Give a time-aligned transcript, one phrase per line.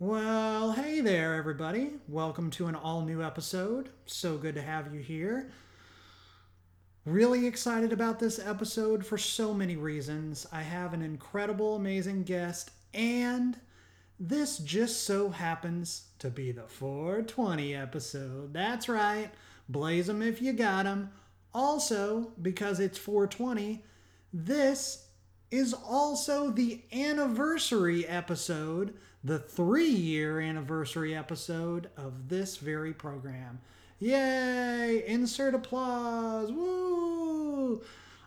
[0.00, 1.90] Well, hey there, everybody.
[2.06, 3.88] Welcome to an all new episode.
[4.06, 5.50] So good to have you here.
[7.04, 10.46] Really excited about this episode for so many reasons.
[10.52, 13.58] I have an incredible, amazing guest, and
[14.20, 18.54] this just so happens to be the 420 episode.
[18.54, 19.32] That's right.
[19.68, 21.10] Blaze them if you got them.
[21.52, 23.82] Also, because it's 420,
[24.32, 25.08] this
[25.50, 28.94] is also the anniversary episode,
[29.28, 33.60] the three year anniversary episode of this very program.
[34.00, 35.04] Yay!
[35.06, 36.50] Insert applause!
[36.50, 37.82] Woo!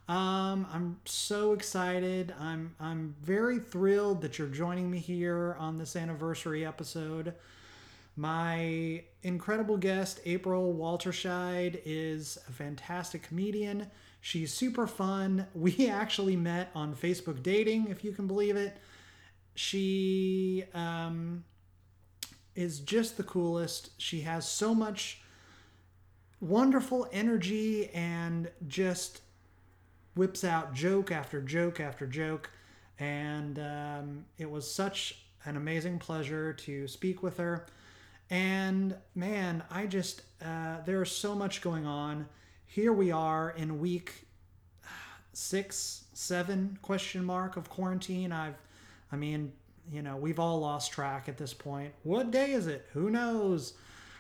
[0.08, 2.36] Um, I'm so excited.
[2.40, 7.34] I'm I'm very thrilled that you're joining me here on this anniversary episode.
[8.16, 13.88] My incredible guest, April Walterscheid, is a fantastic comedian.
[14.20, 15.48] She's super fun.
[15.56, 18.78] We actually met on Facebook dating, if you can believe it.
[19.56, 21.44] She um,
[22.56, 23.92] is just the coolest.
[23.98, 25.22] She has so much
[26.40, 29.22] wonderful energy and just
[30.16, 32.50] whips out joke after joke after joke.
[33.00, 37.66] And um, it was such an amazing pleasure to speak with her.
[38.30, 42.28] And man, I just, uh, there's so much going on.
[42.66, 44.28] Here we are in week
[45.34, 48.32] six, seven question mark of quarantine.
[48.32, 48.56] I've,
[49.12, 49.52] I mean,
[49.92, 51.94] you know, we've all lost track at this point.
[52.04, 52.88] What day is it?
[52.94, 53.74] Who knows?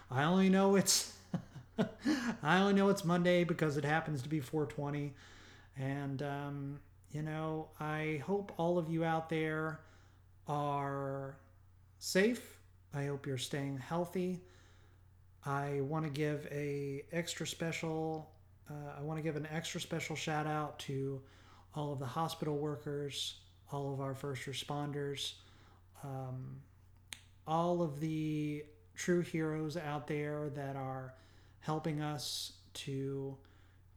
[0.09, 1.13] I only know it's,
[2.43, 5.13] I only know it's Monday because it happens to be 420.
[5.77, 6.79] And, um,
[7.11, 9.79] you know, I hope all of you out there
[10.47, 11.37] are
[11.99, 12.59] safe.
[12.93, 14.41] I hope you're staying healthy.
[15.45, 18.29] I want to give a extra special
[18.71, 21.21] uh, I want to give an extra special shout out to
[21.75, 23.40] all of the hospital workers,
[23.73, 25.33] all of our first responders,
[26.03, 26.57] um,
[27.47, 28.63] all of the
[28.95, 31.13] true heroes out there that are
[31.59, 33.35] helping us to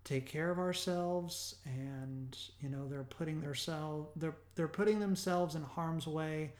[0.04, 5.62] take care of ourselves and you know they're putting themselves they're they're putting themselves in
[5.62, 6.52] harm's way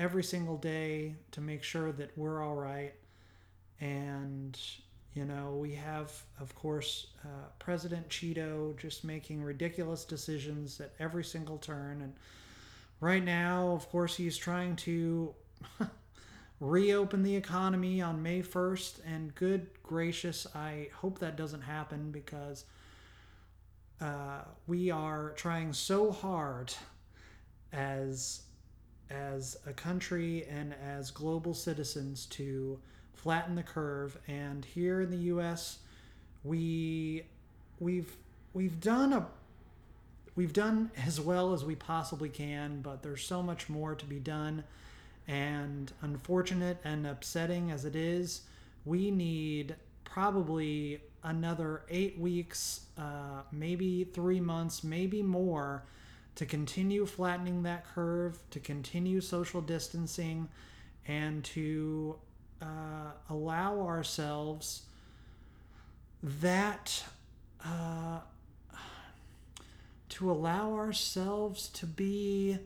[0.00, 2.94] every single day to make sure that we're all right.
[3.80, 4.58] And
[5.14, 11.24] you know we have of course uh, president cheeto just making ridiculous decisions at every
[11.24, 12.14] single turn and
[13.00, 15.34] right now of course he's trying to
[16.60, 22.64] reopen the economy on may 1st and good gracious i hope that doesn't happen because
[24.00, 26.72] uh, we are trying so hard
[27.72, 28.42] as
[29.10, 32.78] as a country and as global citizens to
[33.12, 34.16] flatten the curve.
[34.28, 35.78] And here in the US
[36.44, 37.24] we
[37.78, 38.16] we've
[38.54, 39.26] we've done a
[40.40, 44.18] we've done as well as we possibly can but there's so much more to be
[44.18, 44.64] done
[45.28, 48.40] and unfortunate and upsetting as it is
[48.86, 49.76] we need
[50.10, 55.84] probably another eight weeks, uh, maybe three months, maybe more
[56.34, 60.48] to continue flattening that curve, to continue social distancing,
[61.06, 62.16] and to
[62.62, 64.82] uh, allow ourselves
[66.22, 67.04] that.
[67.64, 68.20] Uh,
[70.10, 72.58] to allow ourselves to be,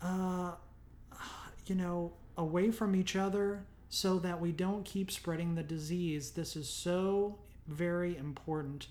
[0.00, 0.52] uh,
[1.66, 6.32] you know, away from each other so that we don't keep spreading the disease.
[6.32, 8.88] This is so very important.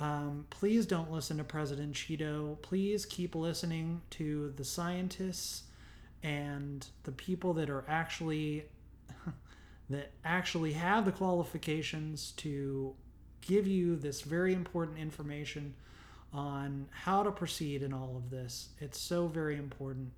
[0.00, 2.60] Um, please don't listen to President Cheeto.
[2.62, 5.62] Please keep listening to the scientists
[6.22, 8.64] and the people that are actually
[9.90, 12.94] that actually have the qualifications to
[13.42, 15.74] give you this very important information
[16.34, 18.70] on how to proceed in all of this.
[18.80, 20.10] It's so very important.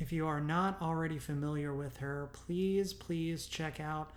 [0.00, 4.10] If you are not already familiar with her, please, please check out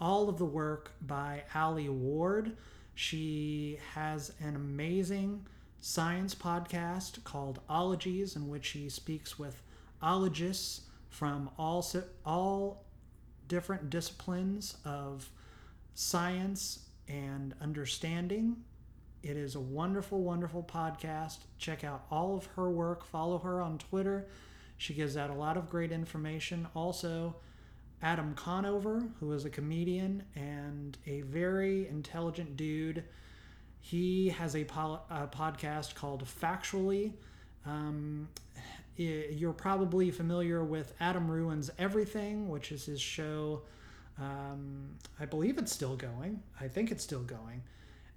[0.00, 2.56] all of the work by Alie Ward.
[2.94, 5.46] She has an amazing
[5.80, 9.62] science podcast called Ologies, in which she speaks with
[10.00, 11.84] ologists from all,
[12.24, 12.84] all
[13.48, 15.28] different disciplines of
[15.94, 18.56] science and understanding.
[19.22, 21.38] It is a wonderful, wonderful podcast.
[21.58, 23.04] Check out all of her work.
[23.04, 24.26] Follow her on Twitter.
[24.76, 26.68] She gives out a lot of great information.
[26.74, 27.34] Also,
[28.00, 33.02] Adam Conover, who is a comedian and a very intelligent dude.
[33.80, 37.12] He has a, po- a podcast called Factually.
[37.66, 38.28] Um,
[38.96, 43.62] you're probably familiar with Adam Ruins Everything, which is his show.
[44.18, 46.42] Um, I believe it's still going.
[46.60, 47.62] I think it's still going.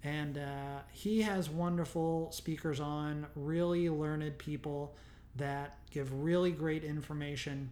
[0.03, 4.95] And uh, he has wonderful speakers on, really learned people
[5.36, 7.69] that give really great information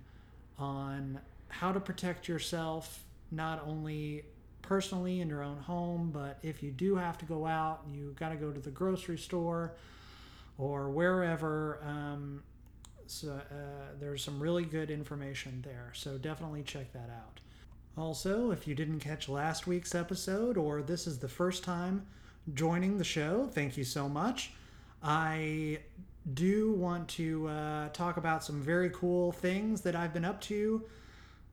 [0.57, 4.25] on how to protect yourself, not only
[4.61, 8.29] personally in your own home, but if you do have to go out, you got
[8.29, 9.73] to go to the grocery store
[10.57, 11.79] or wherever.
[11.83, 12.43] Um,
[13.07, 15.91] so uh, there's some really good information there.
[15.95, 17.39] So definitely check that out.
[17.97, 22.05] Also, if you didn't catch last week's episode or this is the first time
[22.53, 24.51] joining the show, thank you so much.
[25.01, 25.79] I
[26.33, 30.83] do want to uh, talk about some very cool things that I've been up to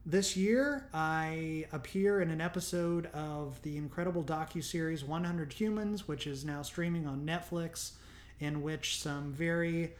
[0.05, 0.89] this year.
[0.93, 7.07] I appear in an episode of the incredible docu-series 100 Humans, which is now streaming
[7.07, 7.93] on Netflix,
[8.41, 9.95] in which some very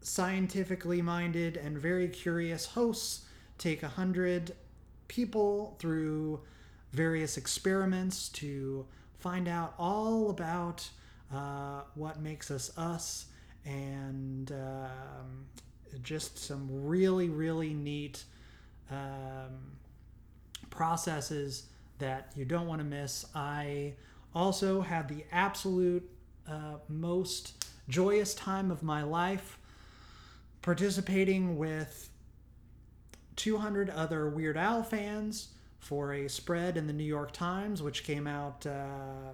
[0.00, 3.24] scientifically minded and very curious hosts
[3.58, 4.54] take hundred
[5.06, 6.40] people through
[6.92, 8.84] various experiments to
[9.22, 10.88] find out all about
[11.32, 13.26] uh, what makes us us
[13.64, 15.46] and um,
[16.02, 18.24] just some really really neat
[18.90, 19.76] um,
[20.70, 21.66] processes
[21.98, 23.24] that you don't want to miss.
[23.34, 23.94] I
[24.34, 26.08] also had the absolute
[26.48, 29.58] uh, most joyous time of my life
[30.62, 32.08] participating with
[33.36, 35.48] 200 other Weird Al fans
[35.82, 39.32] for a spread in the New York Times, which came out uh,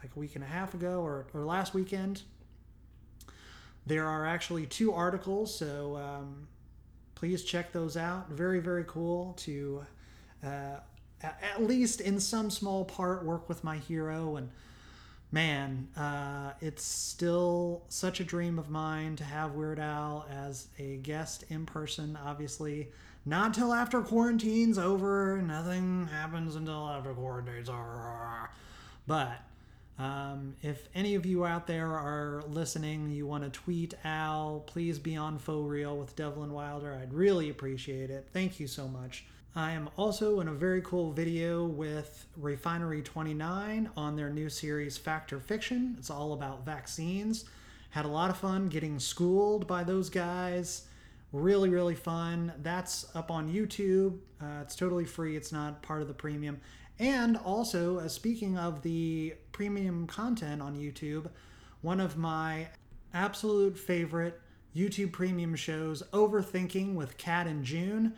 [0.00, 2.22] like a week and a half ago or, or last weekend.
[3.86, 6.46] There are actually two articles, so um,
[7.16, 8.30] please check those out.
[8.30, 9.84] Very, very cool to
[10.44, 10.76] uh,
[11.22, 14.48] at least in some small part work with my hero and
[15.32, 20.98] man, uh, it's still such a dream of mine to have Weird Al as a
[20.98, 22.16] guest in person.
[22.24, 22.90] Obviously,
[23.24, 25.40] not till after quarantine's over.
[25.42, 28.50] Nothing happens until after quarantine's over.
[29.06, 29.40] But
[29.98, 34.98] um, if any of you out there are listening, you want to tweet Al, please
[34.98, 36.98] be on Faux Real with Devlin Wilder.
[37.00, 38.28] I'd really appreciate it.
[38.32, 39.26] Thank you so much.
[39.54, 44.96] I am also in a very cool video with Refinery 29 on their new series
[44.96, 45.96] Fact or Fiction.
[45.98, 47.44] It's all about vaccines.
[47.90, 50.86] Had a lot of fun getting schooled by those guys.
[51.32, 52.52] Really, really fun.
[52.62, 54.18] That's up on YouTube.
[54.40, 56.60] Uh, it's totally free, it's not part of the premium.
[56.98, 61.30] And also, uh, speaking of the premium content on YouTube,
[61.82, 62.68] one of my
[63.14, 64.40] absolute favorite
[64.76, 68.14] YouTube premium shows, Overthinking with Kat and June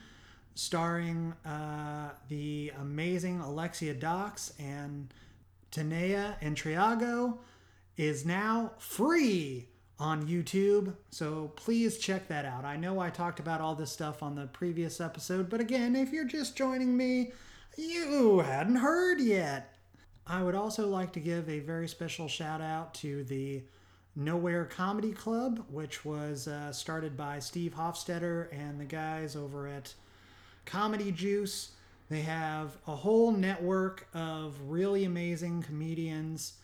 [0.55, 5.13] starring uh, the amazing Alexia Dox and
[5.71, 7.39] Tanea and Triago,
[7.97, 9.69] is now free
[10.03, 10.93] on YouTube.
[11.11, 12.65] So please check that out.
[12.65, 16.13] I know I talked about all this stuff on the previous episode, but again, if
[16.13, 17.31] you're just joining me,
[17.79, 19.77] you hadn't heard yet.
[20.27, 23.63] I would also like to give a very special shout out to the
[24.17, 29.95] Nowhere Comedy Club, which was uh, started by Steve Hofstetter and the guys over at
[30.65, 31.71] Comedy Juice.
[32.09, 36.55] They have a whole network of really amazing comedians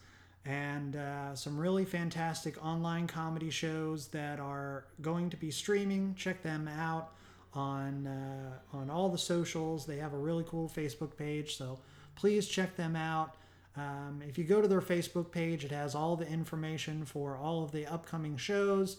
[0.49, 6.15] and uh, some really fantastic online comedy shows that are going to be streaming.
[6.15, 7.13] Check them out
[7.53, 9.85] on uh, on all the socials.
[9.85, 11.79] They have a really cool Facebook page, so
[12.17, 13.37] please check them out.
[13.77, 17.63] Um, if you go to their Facebook page, it has all the information for all
[17.63, 18.97] of the upcoming shows.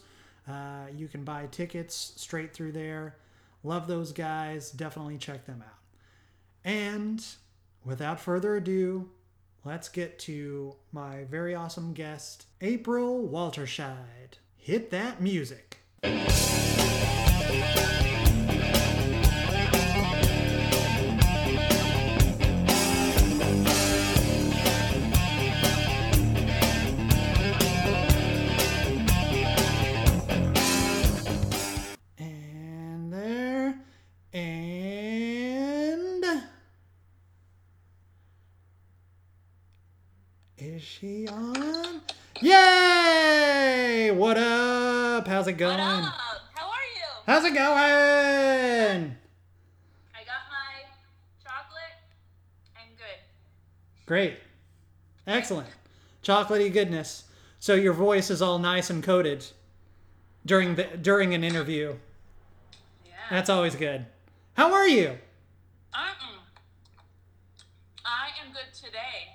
[0.48, 3.16] Uh, you can buy tickets straight through there.
[3.64, 4.70] Love those guys.
[4.70, 5.78] Definitely check them out.
[6.64, 7.24] And
[7.84, 9.10] without further ado,
[9.64, 14.38] let's get to my very awesome guest, April Walterscheid.
[14.56, 15.78] Hit that music.
[41.00, 42.02] She on?
[42.42, 44.10] Yay!
[44.10, 45.26] What up?
[45.26, 45.78] How's it going?
[45.78, 46.14] What up?
[46.52, 47.06] How are you?
[47.24, 49.16] How's it going?
[50.14, 50.84] I got my
[51.42, 51.96] chocolate.
[52.76, 53.18] I'm good.
[54.04, 54.34] Great.
[55.26, 55.68] Excellent.
[56.22, 57.24] Chocolatey goodness.
[57.60, 59.46] So your voice is all nice and coated
[60.44, 61.94] during the during an interview.
[63.06, 63.12] Yeah.
[63.30, 64.04] That's always good.
[64.52, 65.16] How are you?
[65.94, 66.40] Uh-uh.
[68.04, 69.29] I am good today.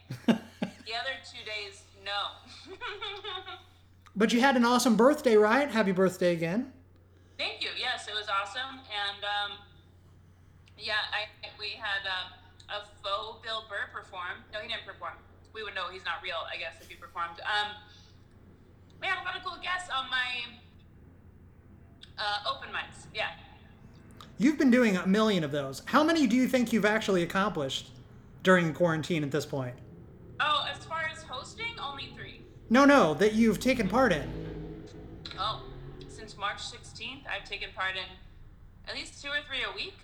[0.96, 2.76] The other two days, no.
[4.16, 5.70] but you had an awesome birthday, right?
[5.70, 6.72] Happy birthday again.
[7.38, 7.70] Thank you.
[7.78, 9.58] Yes, it was awesome, and um,
[10.78, 11.28] yeah, I
[11.60, 12.32] we had um,
[12.70, 14.40] a faux Bill Burr perform.
[14.54, 15.14] No, he didn't perform.
[15.54, 17.42] We would know he's not real, I guess, if he performed.
[17.42, 17.72] Um,
[19.02, 20.46] we had a lot of cool guests on my
[22.18, 23.08] uh, open mics.
[23.14, 23.32] Yeah.
[24.38, 25.82] You've been doing a million of those.
[25.86, 27.92] How many do you think you've actually accomplished
[28.44, 29.76] during quarantine at this point?
[30.40, 32.42] Oh, as far as hosting, only three.
[32.70, 34.32] No, no, that you've taken part in.
[35.40, 35.64] Oh,
[36.08, 38.04] since March 16th, I've taken part in
[38.88, 39.98] at least two or three a week.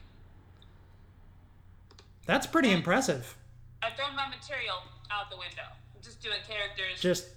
[2.25, 3.35] That's pretty impressive.
[3.81, 4.75] I've thrown my material
[5.09, 5.65] out the window.
[5.95, 7.01] I'm just doing characters.
[7.01, 7.27] Just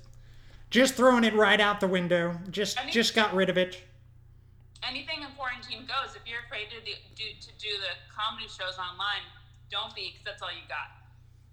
[0.71, 2.37] just throwing it right out the window.
[2.51, 3.81] Just mean- just got rid of it.
[4.87, 6.15] Anything in quarantine goes.
[6.15, 9.23] If you're afraid to do, do to do the comedy shows online,
[9.71, 11.04] don't be, because that's all you got.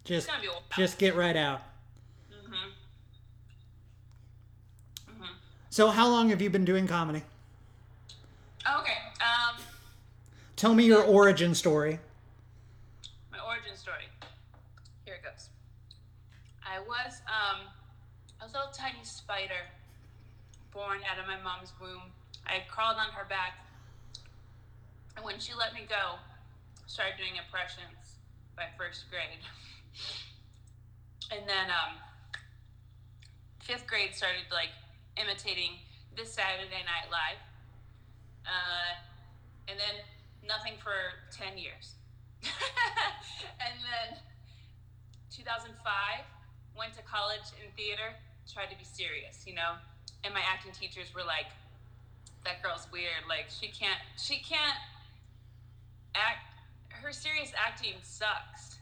[0.04, 1.62] Just gonna be just get right out.
[2.32, 2.54] Mm-hmm.
[5.12, 5.34] Mm-hmm.
[5.70, 7.24] So how long have you been doing comedy?
[8.80, 8.98] Okay.
[9.22, 9.62] Um,
[10.56, 12.00] Tell me your origin story.
[13.32, 14.06] my origin story.
[15.06, 15.50] Here it goes.
[16.66, 17.68] I was um
[18.42, 19.70] a little tiny spider
[20.74, 22.10] born out of my mom's womb.
[22.48, 23.54] I crawled on her back,
[25.16, 28.18] and when she let me go, I started doing impressions
[28.56, 29.40] by first grade.
[31.32, 31.96] and then um,
[33.60, 34.70] fifth grade started like
[35.18, 35.80] imitating
[36.16, 37.40] this Saturday Night Live.
[38.46, 39.00] Uh,
[39.68, 40.04] and then
[40.48, 41.96] nothing for 10 years.
[42.44, 44.18] and then
[45.32, 45.78] 2005,
[46.76, 48.16] went to college in theater,
[48.52, 49.80] tried to be serious, you know?
[50.24, 51.48] And my acting teachers were like,
[52.44, 53.28] that girl's weird.
[53.30, 54.78] Like, she can't, she can't
[56.16, 56.44] act,
[56.90, 58.81] her serious acting sucks.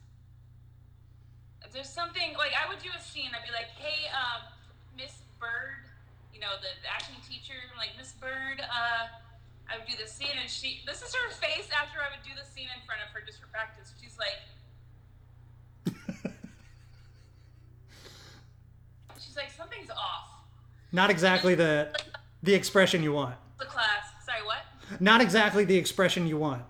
[1.71, 4.49] There's something, like, I would do a scene, I'd be like, hey, uh,
[4.97, 5.85] Miss Bird,
[6.33, 9.07] you know, the, the acting teacher, I'm like, Miss Bird, uh,
[9.69, 12.31] I would do the scene, and she, this is her face after I would do
[12.33, 13.93] the scene in front of her just for practice.
[14.01, 14.41] She's like,
[19.21, 20.41] she's like, something's off.
[20.91, 21.93] Not exactly the
[22.41, 23.35] the expression you want.
[23.59, 24.65] The class, sorry, what?
[24.99, 26.63] Not exactly the expression you want.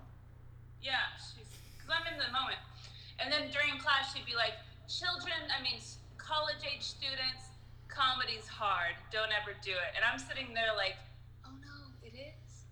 [0.82, 1.46] Yeah, she's,
[1.78, 2.58] because I'm in the moment.
[3.18, 4.54] And then during class, she'd be like,
[4.88, 5.80] children, I mean,
[6.18, 7.48] college age students,
[7.88, 8.92] comedy's hard.
[9.08, 9.90] Don't ever do it.
[9.96, 11.00] And I'm sitting there like,
[11.48, 12.68] oh no, it is.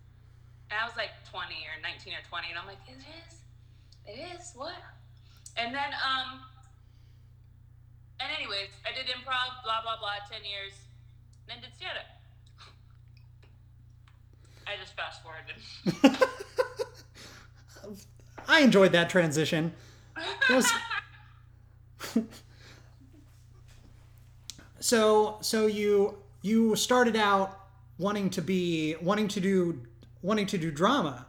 [0.69, 3.41] And I was like 20 or 19 or 20, and I'm like, it is?
[4.05, 4.53] It is?
[4.53, 4.77] What?
[5.57, 6.45] And then, um,
[8.21, 10.77] and anyways, I did improv, blah, blah, blah, 10 years,
[11.49, 12.05] then did stand up.
[14.69, 15.57] I just fast forwarded.
[18.47, 19.73] I enjoyed that transition.
[20.49, 20.71] It was-
[24.89, 27.67] so so you you started out
[27.99, 29.81] wanting to be wanting to do
[30.23, 31.27] wanting to do drama.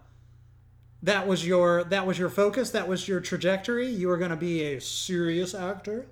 [1.03, 2.71] That was your that was your focus.
[2.71, 3.87] That was your trajectory.
[3.87, 6.07] You were going to be a serious actor.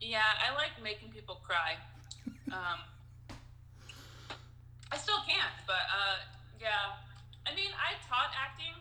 [0.00, 1.78] Yeah, I like making people cry.
[2.50, 2.78] Um,
[4.90, 6.16] I still can't, but uh,
[6.60, 6.98] yeah.
[7.46, 8.74] I mean, I taught acting.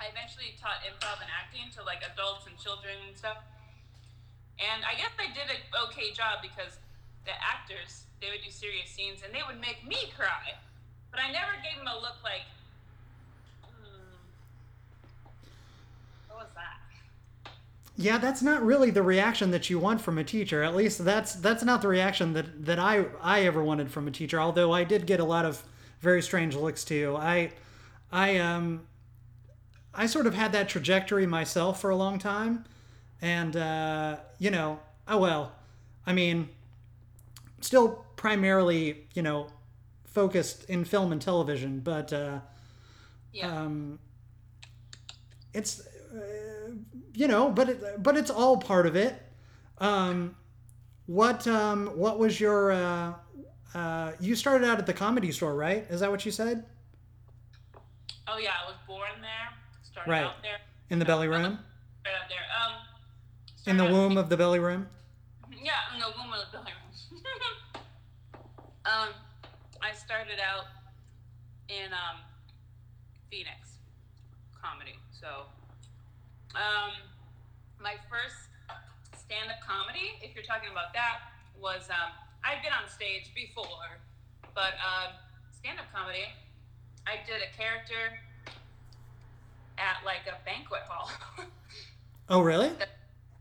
[0.00, 3.38] I eventually taught improv and acting to like adults and children and stuff.
[4.58, 6.78] And I guess I did an okay job because
[7.24, 10.54] the actors they would do serious scenes and they would make me cry,
[11.10, 12.42] but I never gave them a look like,
[13.62, 14.16] hmm,
[16.28, 17.52] what was that?
[17.96, 20.62] Yeah, that's not really the reaction that you want from a teacher.
[20.62, 24.10] At least that's that's not the reaction that that I I ever wanted from a
[24.10, 24.40] teacher.
[24.40, 25.62] Although I did get a lot of
[26.00, 27.16] very strange looks too.
[27.18, 27.52] I
[28.12, 28.86] I um
[29.94, 32.64] I sort of had that trajectory myself for a long time,
[33.22, 35.52] and uh, you know, oh well.
[36.06, 36.48] I mean,
[37.60, 39.48] still primarily you know
[40.04, 42.12] focused in film and television, but.
[42.12, 42.40] Uh,
[43.32, 43.52] Yeah.
[43.52, 43.98] um,
[45.52, 45.80] it's
[46.14, 46.70] uh,
[47.12, 49.14] you know but it, but it's all part of it
[49.78, 50.34] um,
[51.06, 53.12] what um, what was your uh,
[53.74, 56.64] uh, you started out at the comedy store right is that what you said
[58.28, 59.48] Oh yeah, I was born there.
[59.82, 60.24] Started Right.
[60.24, 60.58] out there.
[60.90, 62.44] in the belly room Right out there.
[62.56, 62.72] Um.
[63.66, 64.88] In the out- womb of the belly room
[65.50, 67.22] Yeah, in the womb of the belly room.
[68.86, 69.08] um,
[69.82, 70.66] I started out
[71.68, 72.22] in um,
[73.30, 73.78] Phoenix
[74.60, 74.94] comedy.
[75.10, 75.46] So,
[76.54, 76.92] um,
[77.80, 78.36] my first
[79.18, 81.18] stand-up comedy, if you're talking about that,
[81.60, 82.12] was um,
[82.44, 83.98] I'd been on stage before,
[84.54, 85.12] but um,
[85.50, 86.26] stand-up comedy,
[87.06, 88.18] I did a character
[89.78, 91.10] at like a banquet hall.
[92.28, 92.70] oh really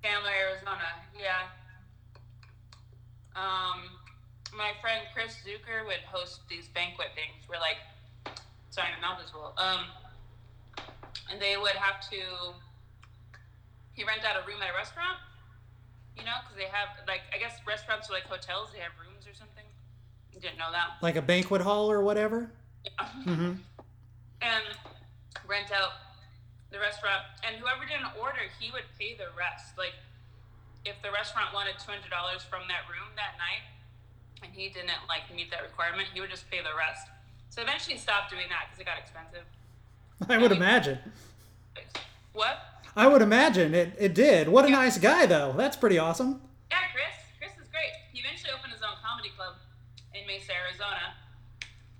[0.05, 0.85] Chandler, Arizona.
[1.17, 1.50] Yeah.
[3.33, 3.89] Um,
[4.55, 7.41] my friend Chris Zucker would host these banquet things.
[7.50, 7.81] We're like,
[8.69, 9.55] sorry, my mouth is full.
[9.57, 9.89] Um,
[11.31, 12.21] and they would have to.
[13.93, 15.17] He rent out a room at a restaurant.
[16.15, 18.69] You know, because they have like I guess restaurants are like hotels.
[18.74, 19.65] They have rooms or something.
[20.33, 21.01] You didn't know that.
[21.01, 22.51] like a banquet hall or whatever
[22.83, 23.07] Yeah.
[23.25, 23.51] Mm hmm
[24.41, 24.65] And
[25.47, 25.91] rent out
[26.75, 29.79] the restaurant, and whoever didn't order, he would pay the rest.
[29.79, 29.96] Like
[30.84, 33.63] if the restaurant wanted two hundred dollars from that room that night,
[34.44, 37.08] and he didn't like meet that requirement, he would just pay the rest.
[37.50, 39.48] So eventually, he stopped doing that because it got expensive.
[40.27, 41.00] I would imagine.
[42.36, 42.60] What?
[42.96, 43.96] I would imagine it.
[44.00, 44.48] It did.
[44.48, 45.53] What a nice guy, though.
[45.55, 46.41] That's pretty awesome.
[46.72, 47.15] Yeah, Chris.
[47.39, 47.91] Chris is great.
[48.12, 49.55] He eventually opened his own comedy club
[50.13, 51.15] in Mesa, Arizona,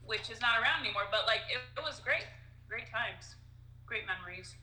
[0.06, 1.08] which is not around anymore.
[1.12, 2.28] But like, it, it was great.
[2.68, 3.36] Great times.
[3.86, 4.56] Great memories.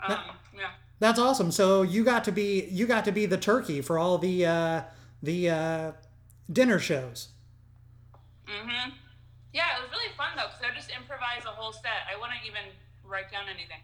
[0.00, 0.18] Um,
[0.54, 0.70] yeah.
[0.98, 1.50] That's awesome.
[1.50, 4.82] So you got to be you got to be the turkey for all the uh,
[5.22, 5.92] the uh,
[6.50, 7.28] dinner shows.
[8.46, 8.92] Mhm.
[9.52, 12.06] Yeah, it was really fun though because I would just improvise a whole set.
[12.12, 12.72] I wouldn't even
[13.04, 13.80] write down anything.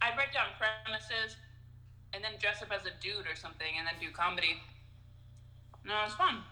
[0.00, 1.36] I'd write down premises
[2.14, 4.56] and then dress up as a dude or something and then do comedy.
[5.84, 6.42] No, it was fun.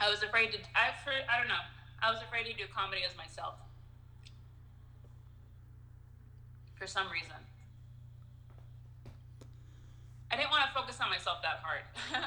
[0.00, 0.58] I was afraid to.
[0.74, 1.62] I for I don't know.
[2.02, 3.54] I was afraid to do comedy as myself
[6.74, 7.36] for some reason.
[10.30, 11.82] I didn't want to focus on myself that hard.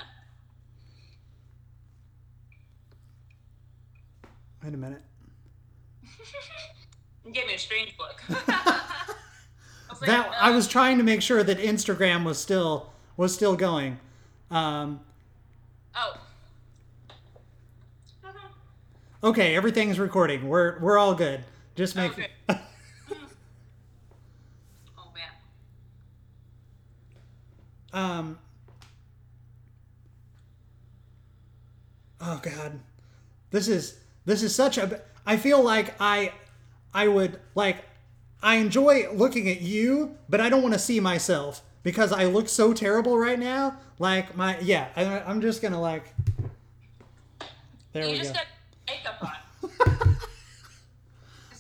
[4.64, 5.02] Wait a minute.
[7.26, 8.22] you gave me a strange look.
[8.30, 9.14] I
[10.02, 13.56] like, That I "Uh, was trying to make sure that Instagram was still was still
[13.56, 14.00] going.
[14.52, 15.02] Um,
[15.96, 16.18] Oh.
[19.24, 20.48] okay, everything's recording.
[20.48, 21.44] We're we're all good.
[21.76, 22.12] Just make.
[22.12, 22.28] Okay.
[22.50, 22.56] Oh
[25.14, 25.30] man.
[27.98, 28.38] Um.
[32.20, 32.80] Oh God,
[33.52, 35.02] this is this is such a.
[35.26, 36.32] I feel like I,
[36.94, 37.84] I would like,
[38.42, 42.50] I enjoy looking at you, but I don't want to see myself because I look
[42.50, 43.78] so terrible right now.
[44.00, 46.14] Like my yeah, I, I'm just gonna like.
[47.94, 48.40] There you we just go.
[48.40, 48.48] got
[48.88, 50.18] makeup on.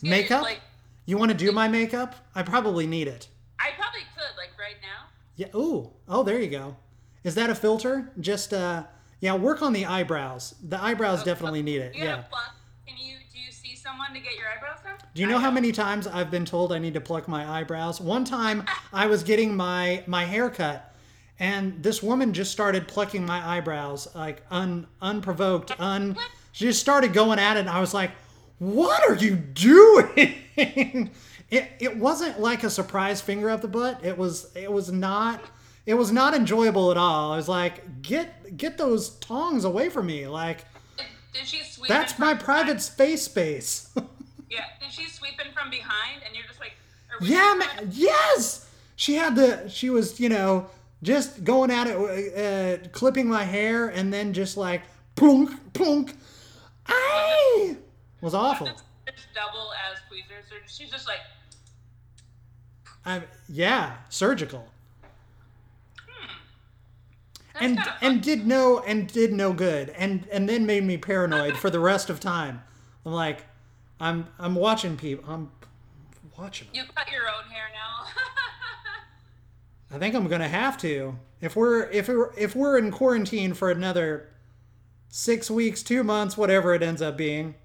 [0.03, 0.44] Makeup?
[0.44, 0.62] Like,
[1.06, 2.15] You want to do my makeup?
[2.36, 3.27] I probably need it.
[3.60, 5.08] I probably could, like right now.
[5.38, 5.48] Yeah.
[5.56, 5.91] Ooh.
[6.10, 6.75] Oh, there you go.
[7.24, 8.11] Is that a filter?
[8.20, 8.83] Just uh,
[9.22, 9.35] yeah.
[9.35, 10.55] Work on the eyebrows.
[10.68, 11.96] The eyebrows definitely need it.
[11.96, 12.16] You Yeah.
[12.29, 12.55] pluck.
[12.88, 14.94] Can you do you see someone to get your eyebrows done?
[15.14, 18.01] Do you know how many times I've been told I need to pluck my eyebrows?
[18.01, 20.94] One time I was getting my my hair cut,
[21.40, 26.18] and this woman just started plucking my eyebrows like un unprovoked, un.
[26.51, 28.11] She just started going at it, and I was like,
[28.57, 30.35] "What are you doing?"
[31.50, 34.03] it it wasn't like a surprise finger up the butt.
[34.03, 35.42] It was it was not.
[35.86, 37.31] It was not enjoyable at all.
[37.31, 40.66] I was like, "Get get those tongs away from me!" Like
[41.33, 41.88] Did, she sweep?
[41.88, 42.81] that's my private behind?
[42.81, 43.90] space space.
[44.50, 44.64] Yeah.
[44.79, 46.72] Did she sweep in from behind, and you're just like?
[47.22, 47.90] Yeah, man.
[47.92, 49.68] Yes, she had the.
[49.70, 50.68] She was, you know,
[51.03, 54.83] just going at it, uh, clipping my hair, and then just like
[55.16, 56.16] plunk, plunk.
[56.86, 57.75] I
[58.22, 58.68] was awful.
[58.68, 61.20] Just double as tweezers, or she's just like.
[63.07, 64.67] I, yeah, surgical,
[66.05, 66.27] hmm.
[67.53, 71.57] That's and and did no and did no good, and and then made me paranoid
[71.57, 72.61] for the rest of time.
[73.05, 73.46] I'm like,
[74.00, 75.24] I'm I'm watching people.
[75.31, 75.50] I'm
[76.37, 76.67] watching.
[76.74, 78.07] You cut your own hair now.
[79.96, 81.17] I think I'm gonna have to.
[81.39, 84.29] If we're if we're if we're in quarantine for another
[85.07, 87.55] six weeks, two months, whatever it ends up being,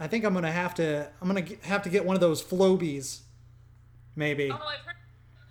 [0.00, 1.10] I think I'm gonna have to.
[1.20, 3.20] I'm gonna have to get one of those Flowbees,
[4.16, 4.50] maybe.
[4.50, 4.96] oh, I've heard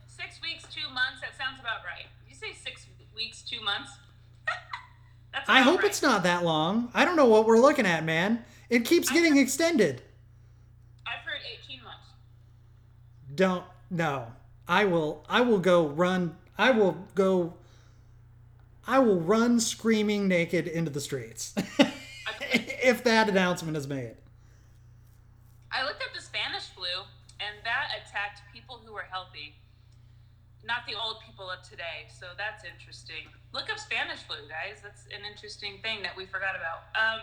[0.08, 1.21] six weeks, two months.
[1.21, 2.06] That sounds about right.
[2.26, 3.91] Did you say six weeks, two months?
[5.34, 5.89] That's I hope right.
[5.89, 6.91] it's not that long.
[6.93, 8.43] I don't know what we're looking at, man.
[8.69, 10.02] It keeps getting extended.
[11.06, 12.08] I've heard 18 months.
[13.36, 14.28] Don't no.
[14.67, 15.26] I will.
[15.28, 16.38] I will go run.
[16.58, 17.54] I will go.
[18.88, 21.54] I will run screaming naked into the streets
[22.52, 24.15] if that announcement is made.
[25.71, 26.88] I looked up the Spanish flu,
[27.39, 29.56] and that attacked people who were healthy,
[30.63, 32.08] not the old people of today.
[32.08, 33.28] So that's interesting.
[33.54, 34.82] Look up Spanish flu, guys.
[34.82, 36.89] That's an interesting thing that we forgot about.
[36.93, 37.21] Um,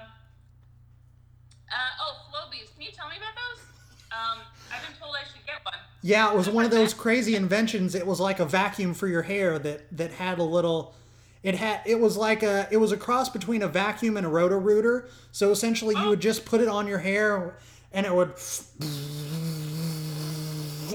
[1.70, 2.72] uh, oh, Flowbees.
[2.74, 3.64] Can you tell me about those?
[4.10, 4.38] Um,
[4.72, 5.74] I've been told I should get one.
[6.02, 7.94] Yeah, it was one of those crazy inventions.
[7.94, 10.94] It was like a vacuum for your hair that that had a little.
[11.42, 11.82] It had.
[11.84, 12.66] It was like a.
[12.70, 15.08] It was a cross between a vacuum and a roto rooter.
[15.30, 17.58] So essentially, you would just put it on your hair,
[17.92, 18.32] and it would.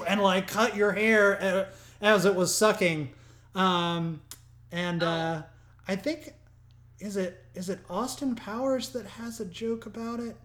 [0.07, 1.65] And like cut your hair uh,
[2.03, 3.09] as it was sucking,
[3.55, 4.21] um,
[4.71, 5.41] and uh,
[5.87, 6.33] I think,
[6.99, 10.35] is it is it Austin Powers that has a joke about it?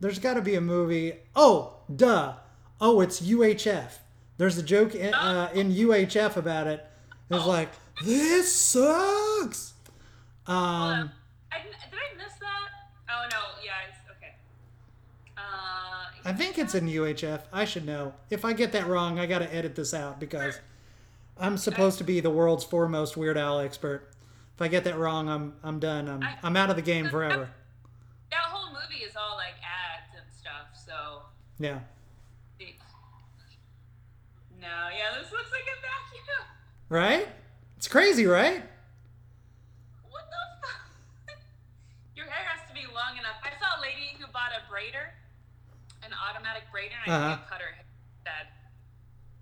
[0.00, 1.14] There's got to be a movie.
[1.36, 2.34] Oh, duh.
[2.80, 3.98] Oh, it's UHF.
[4.38, 6.86] There's a joke in, uh, in UHF about it.
[7.30, 7.68] It's like,
[8.02, 9.74] this sucks.
[10.46, 11.10] Um,
[11.52, 12.70] I, didn't- I miss that?
[13.10, 14.32] Oh no, yeah, it's okay.
[15.36, 17.42] Uh, I think it's in UHF.
[17.52, 18.14] I should know.
[18.30, 20.58] If I get that wrong, I got to edit this out because
[21.40, 24.10] I'm supposed to be the world's foremost Weird Al expert.
[24.54, 26.08] If I get that wrong, I'm I'm done.
[26.08, 27.50] I'm I- I'm out of the game forever.
[28.30, 30.68] that whole movie is all like ads and stuff.
[30.86, 31.22] So
[31.58, 31.80] Yeah.
[34.60, 36.46] no, yeah, this looks like a vacuum.
[36.90, 37.28] Right?
[37.78, 38.62] It's crazy, right?
[40.10, 41.38] What the fuck?
[42.16, 43.40] Your hair has to be long enough.
[43.42, 45.16] I saw a lady who bought a braider,
[46.04, 47.28] an automatic braider, and I Uh-huh.
[47.36, 47.79] think it cut her hair.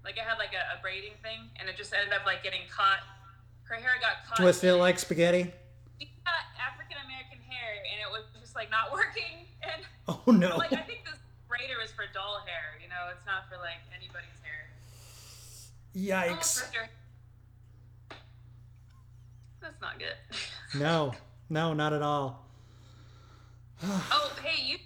[0.08, 2.64] Like it had like a, a braiding thing, and it just ended up like getting
[2.72, 3.04] caught.
[3.68, 4.40] Her hair got caught.
[4.40, 4.80] Twisted it.
[4.80, 5.52] like spaghetti.
[6.00, 9.44] She got African American hair, and it was just like not working.
[9.60, 10.56] And Oh no.
[10.56, 12.80] like I think this braider is for doll hair.
[12.80, 14.72] You know, it's not for like anybody's hair.
[15.92, 16.64] Yikes.
[19.60, 20.16] That's not good.
[20.80, 21.12] No.
[21.50, 22.46] No, not at all.
[23.84, 24.78] Oh, hey, you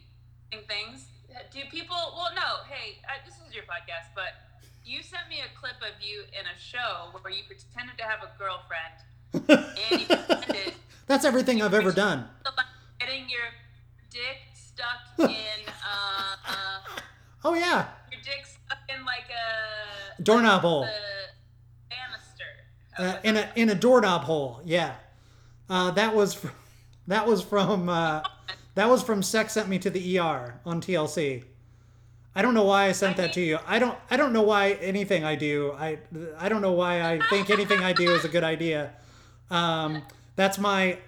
[0.67, 1.07] things.
[1.53, 1.97] Do people?
[2.17, 2.63] Well, no.
[2.69, 4.52] Hey, uh, this is your podcast, but
[4.85, 8.21] you sent me a clip of you in a show where you pretended to have
[8.23, 10.73] a girlfriend, and you
[11.07, 12.27] That's everything I've ever done.
[12.99, 13.41] getting your
[14.11, 17.01] dick stuck in uh, uh
[17.45, 17.89] Oh yeah.
[18.11, 20.83] your dick stuck in like a Doorknob hole.
[20.83, 20.93] the
[21.91, 22.45] banister.
[22.99, 24.61] Uh, in a in a doorknob hole.
[24.65, 24.95] Yeah.
[25.69, 26.49] Uh, that was fr-
[27.09, 28.23] that was from uh,
[28.75, 31.45] that was from Sex sent me to the ER on TLC.
[32.35, 33.59] I don't know why I sent that to you.
[33.67, 35.73] I don't I don't know why anything I do.
[35.73, 35.99] I
[36.39, 38.93] I don't know why I think anything I do is a good idea.
[39.51, 40.03] Um,
[40.35, 40.99] that's my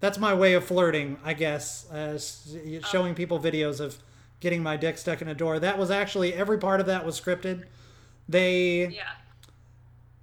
[0.00, 1.90] that's my way of flirting, I guess.
[1.90, 2.18] Uh,
[2.90, 3.96] showing people videos of
[4.40, 5.58] getting my dick stuck in a door.
[5.58, 7.64] That was actually every part of that was scripted.
[8.28, 9.00] They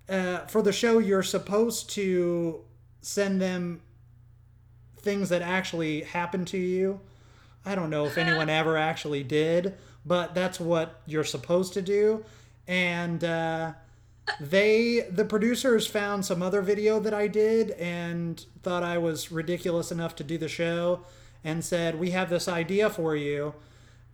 [0.08, 0.16] yeah.
[0.16, 2.62] uh, for the show, you're supposed to
[3.02, 3.82] send them
[4.98, 7.00] things that actually happened to you.
[7.66, 12.24] I don't know if anyone ever actually did, but that's what you're supposed to do.
[12.68, 13.74] And uh,
[14.40, 19.92] they, the producers, found some other video that I did and thought I was ridiculous
[19.92, 21.02] enough to do the show
[21.44, 23.54] and said, We have this idea for you.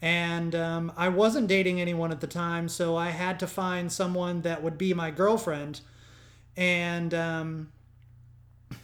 [0.01, 4.41] And um, I wasn't dating anyone at the time, so I had to find someone
[4.41, 5.81] that would be my girlfriend.
[6.55, 7.71] And um,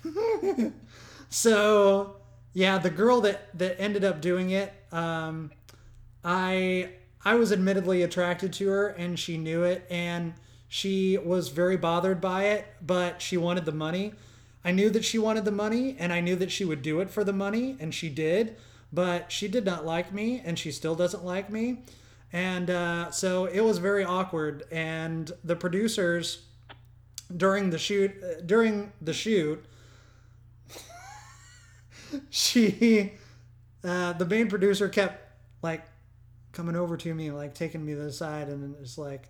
[1.29, 2.17] so,
[2.53, 5.51] yeah, the girl that, that ended up doing it, um,
[6.25, 6.89] I
[7.23, 10.33] I was admittedly attracted to her, and she knew it, and
[10.67, 14.13] she was very bothered by it, but she wanted the money.
[14.63, 17.09] I knew that she wanted the money, and I knew that she would do it
[17.11, 18.57] for the money, and she did.
[18.91, 21.83] But she did not like me, and she still doesn't like me,
[22.33, 24.63] and uh, so it was very awkward.
[24.71, 26.43] And the producers
[27.35, 29.65] during the shoot uh, during the shoot
[32.29, 33.13] she
[33.83, 35.21] uh, the main producer kept
[35.61, 35.83] like
[36.55, 39.29] coming over to me like taking me to the side and it's like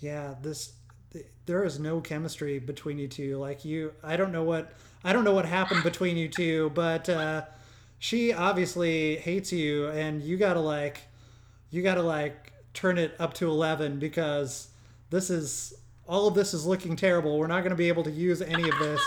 [0.00, 0.74] yeah this
[1.44, 3.36] there is no chemistry between you two.
[3.38, 7.08] Like you i don't know what i don't know what happened between you two but
[7.08, 7.42] uh,
[7.98, 11.02] she obviously hates you and you gotta like
[11.70, 14.68] you gotta like turn it up to 11 because
[15.10, 15.74] this is
[16.06, 17.38] all of this is looking terrible.
[17.38, 19.00] We're not going to be able to use any of this.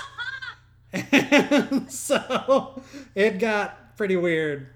[0.94, 2.82] And so
[3.14, 4.68] it got pretty weird.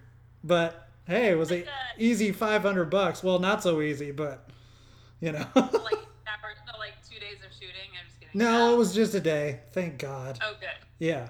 [0.44, 1.66] But hey it was a
[1.98, 4.48] easy 500 bucks well not so easy but
[5.20, 5.74] you know like no,
[6.80, 7.92] like two days of shooting.
[8.00, 8.40] I'm just kidding.
[8.40, 10.70] no it was just a day thank god Oh, good.
[11.00, 11.28] yeah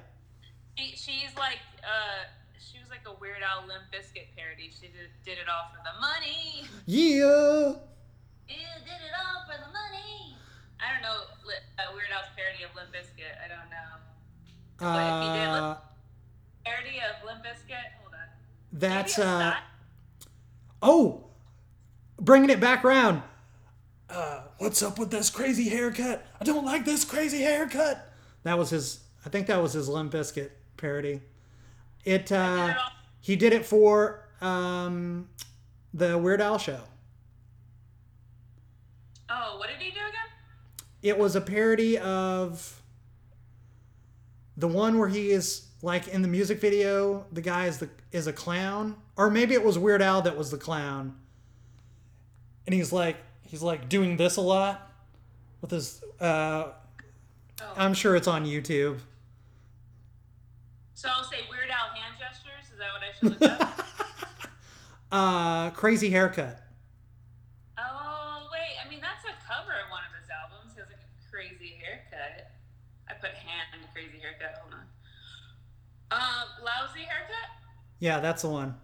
[0.77, 2.27] She, she's like, uh,
[2.59, 4.69] she was like a Weird Al Limp Bizkit parody.
[4.71, 6.63] She did, did it all for the money.
[6.85, 7.75] yeah
[8.47, 10.35] You did it all for the money.
[10.79, 13.35] I don't know li- uh, Weird Al's parody of Limp Bizkit.
[13.43, 13.91] I don't know.
[14.79, 15.75] But if he did, uh,
[16.63, 17.98] Parody of Limp Bizkit.
[18.71, 19.57] That's uh not.
[20.81, 21.25] oh
[22.19, 23.23] bringing it back around.
[24.09, 28.11] uh what's up with this crazy haircut i don't like this crazy haircut
[28.43, 31.21] that was his i think that was his Limp Bizkit parody
[32.05, 32.73] it uh
[33.21, 35.29] he did it for um
[35.93, 36.81] the weird al show
[39.31, 40.83] Oh, what did he do again?
[41.03, 42.81] it was a parody of
[44.57, 48.27] the one where he is like in the music video the guy is the is
[48.27, 51.15] a clown or maybe it was weird al that was the clown
[52.65, 54.91] and he's like he's like doing this a lot
[55.61, 56.69] with his uh
[57.61, 57.73] Oh.
[57.75, 58.99] i'm sure it's on youtube
[60.93, 62.67] so I'll say Weird Al hand gestures.
[62.71, 63.85] Is that what I should look up?
[65.11, 66.61] uh crazy haircut
[67.77, 70.71] oh wait, I mean that's a cover of one of his albums.
[70.75, 72.51] He has like a crazy haircut.
[73.09, 74.61] I put hand crazy haircut.
[74.61, 74.87] Hold on.
[77.03, 77.49] Haircut.
[77.99, 78.75] yeah that's the one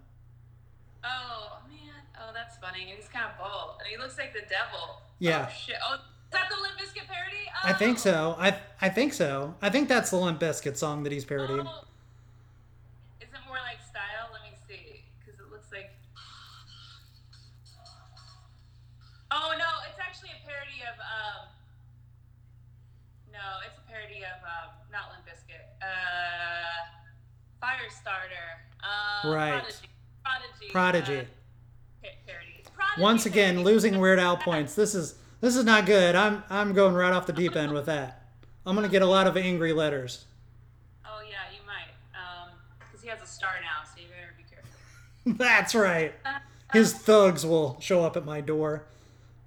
[1.04, 1.78] Oh man.
[2.20, 5.00] Oh, that's funny, he's kind of bald, and he looks like the devil.
[5.20, 5.46] Yeah.
[5.48, 5.76] Oh, shit.
[5.88, 6.00] Oh, is
[6.32, 7.36] that the Limp Bizkit parody?
[7.62, 8.00] I think Oh.
[8.00, 8.36] so.
[8.40, 9.54] I I think so.
[9.62, 11.60] I think that's the Limp Bizkit song that he's parodying.
[11.66, 11.84] Oh.
[27.66, 29.24] Firestarter.
[29.24, 29.50] Um, Right.
[29.60, 29.88] Prodigy.
[30.24, 30.70] Prodigy.
[30.72, 31.18] Prodigy.
[32.04, 32.66] Uh, parodies.
[32.74, 33.64] Prodigy Once again, parodies.
[33.64, 34.74] losing Weird Al points.
[34.74, 36.14] This is this is not good.
[36.14, 38.22] I'm I'm going right off the deep end with that.
[38.64, 40.24] I'm gonna get a lot of angry letters.
[41.04, 41.90] Oh yeah, you might.
[42.14, 45.38] Um, because he has a star now, so you better be careful.
[45.44, 46.14] That's right.
[46.72, 48.84] His thugs will show up at my door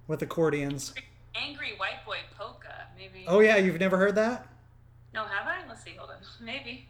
[0.08, 0.94] with accordions.
[1.34, 3.24] Angry white boy polka, maybe.
[3.26, 4.46] Oh yeah, you've never heard that?
[5.12, 5.66] No, have I?
[5.68, 5.94] Let's see.
[5.98, 6.16] Hold on.
[6.40, 6.86] Maybe.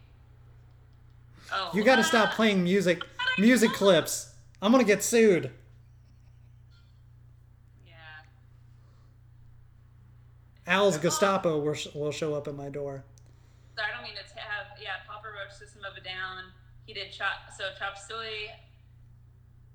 [1.53, 1.71] Oh.
[1.73, 3.03] You got to stop playing music
[3.37, 4.33] music clips.
[4.61, 5.51] I'm gonna get sued.
[7.85, 7.93] Yeah.
[10.67, 13.03] Al's Gestapo will, will show up at my door.
[13.75, 14.77] So I don't mean to have.
[14.81, 16.51] Yeah, Papa Roach, System of a Down.
[16.85, 17.51] He did chop.
[17.57, 18.51] So Chop Suey.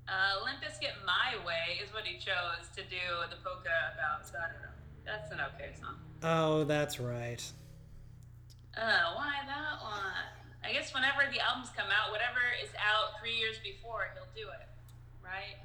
[0.09, 4.27] Uh, Limp Bizkit My Way is what he chose to do the polka about.
[4.27, 4.69] So I don't know.
[5.05, 5.97] That's an okay song.
[6.23, 7.43] Oh, that's right.
[8.77, 10.36] Uh, why that one?
[10.67, 14.51] I guess whenever the albums come out, whatever is out three years before, he'll do
[14.51, 14.67] it.
[15.25, 15.57] Right?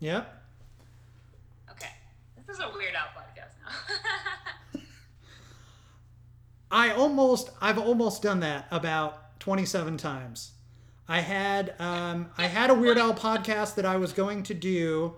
[0.00, 0.42] Yep.
[1.72, 1.90] Okay.
[2.46, 4.80] This is a Weird Al podcast now.
[6.70, 10.52] I almost I've almost done that about 27 times.
[11.06, 15.16] I had um, I had a Weird Al podcast that I was going to do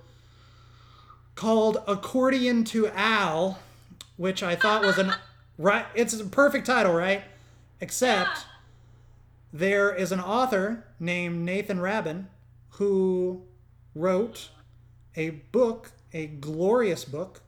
[1.37, 3.61] called Accordion to Al,
[4.17, 5.13] which I thought was an
[5.59, 7.23] right it's a perfect title, right?
[7.81, 8.45] Except
[9.53, 12.29] there is an author named Nathan Rabin
[12.71, 13.43] who
[13.95, 14.51] wrote
[15.17, 17.41] a book, a glorious book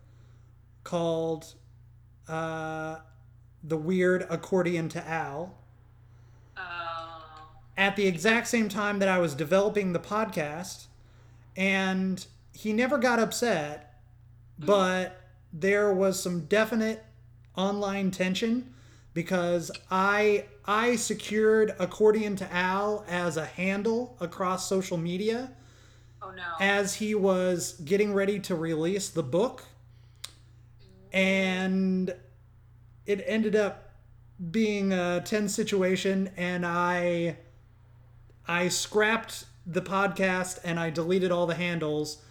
[0.82, 1.54] called
[2.28, 2.96] uh,
[3.62, 5.54] The Weird Accordion to Al.
[6.56, 7.22] Oh.
[7.76, 10.86] At the exact same time that I was developing the podcast,
[11.56, 14.00] and he never got upset,
[14.58, 15.20] but
[15.52, 17.04] there was some definite
[17.56, 18.74] online tension
[19.14, 25.53] because I I secured accordion to Al as a handle across social media
[26.23, 26.42] Oh no.
[26.61, 29.64] as he was getting ready to release the book.
[31.12, 32.14] And
[33.07, 33.94] it ended up
[34.51, 37.37] being a tense situation and i
[38.49, 42.23] i scrapped the podcast and i deleted all the handles.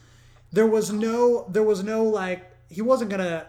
[0.51, 3.47] There was no there was no like he wasn't gonna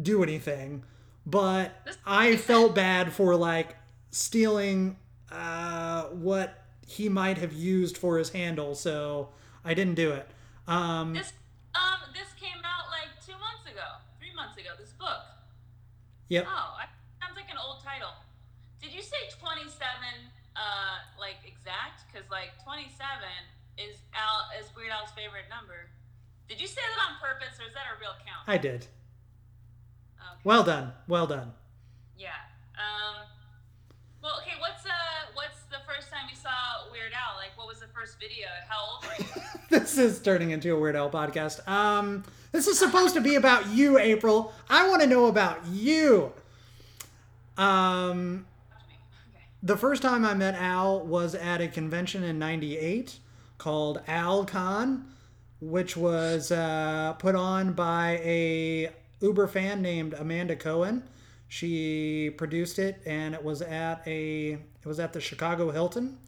[0.00, 0.84] do anything
[1.26, 1.72] but
[2.06, 3.76] i felt bad for like
[4.10, 4.96] stealing
[5.30, 9.28] uh what he might have used for his handle so
[9.64, 10.26] i didn't do it
[10.66, 11.32] um This
[11.74, 13.86] um this came out like two months ago,
[14.18, 14.70] three months ago.
[14.78, 15.22] This book.
[16.28, 16.86] yep Oh, I,
[17.22, 18.10] sounds like an old title.
[18.82, 20.14] Did you say twenty seven?
[20.56, 22.02] Uh, like exact?
[22.10, 23.30] Because like twenty seven
[23.78, 25.86] is Al is Weird Al's favorite number.
[26.48, 28.44] Did you say that on purpose, or is that a real count?
[28.50, 28.86] i did.
[30.44, 31.52] Well done well done
[32.16, 32.28] Yeah.
[32.76, 33.26] Um.
[34.22, 34.56] Well, okay.
[34.60, 34.90] What's uh,
[35.34, 37.36] what's the first time you saw Weird Al?
[37.36, 38.46] Like, what was the first video?
[38.68, 39.42] How old were you?
[39.78, 41.66] this is turning into a Weird Al podcast.
[41.68, 44.52] Um, this is supposed to be about you, April.
[44.68, 46.32] I want to know about you.
[47.56, 48.46] Um,
[49.62, 53.18] the first time I met Al was at a convention in '98
[53.58, 55.04] called Al AlCon,
[55.60, 58.90] which was uh, put on by a
[59.20, 61.02] Uber fan named Amanda Cohen.
[61.48, 66.18] She produced it, and it was at a it was at the Chicago Hilton.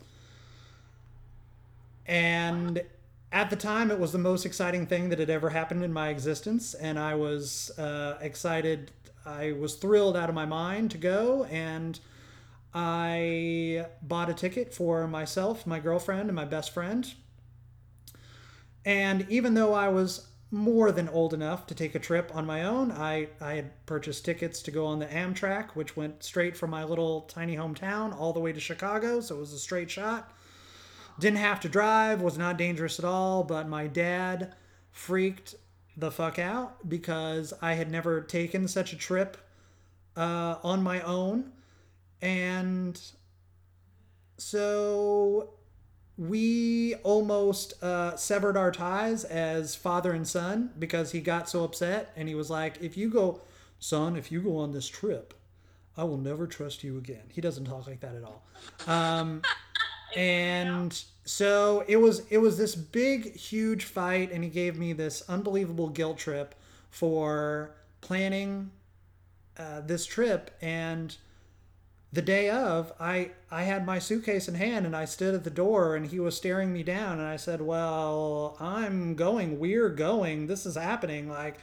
[2.06, 2.82] And
[3.30, 6.08] at the time, it was the most exciting thing that had ever happened in my
[6.08, 8.90] existence, and I was uh, excited.
[9.24, 11.98] I was thrilled out of my mind to go, and
[12.74, 17.12] I bought a ticket for myself, my girlfriend, and my best friend.
[18.84, 22.62] And even though I was more than old enough to take a trip on my
[22.62, 26.68] own, I, I had purchased tickets to go on the Amtrak, which went straight from
[26.68, 30.30] my little tiny hometown all the way to Chicago, so it was a straight shot.
[31.18, 34.54] Didn't have to drive, was not dangerous at all, but my dad
[34.90, 35.54] freaked
[35.96, 39.38] the fuck out because I had never taken such a trip
[40.18, 41.52] uh, on my own.
[42.20, 43.00] And
[44.36, 45.54] so
[46.18, 52.12] we almost uh, severed our ties as father and son because he got so upset
[52.16, 53.40] and he was like, if you go,
[53.78, 55.34] son, if you go on this trip,
[55.96, 57.24] I will never trust you again.
[57.32, 58.42] He doesn't talk like that at all.
[58.86, 59.42] Um,
[60.16, 65.22] and so it was it was this big huge fight and he gave me this
[65.28, 66.54] unbelievable guilt trip
[66.90, 68.70] for planning
[69.56, 71.16] uh, this trip and
[72.12, 75.50] the day of I I had my suitcase in hand and I stood at the
[75.50, 79.58] door and he was staring me down and I said, "Well, I'm going.
[79.58, 80.46] We're going.
[80.46, 81.28] This is happening.
[81.28, 81.56] Like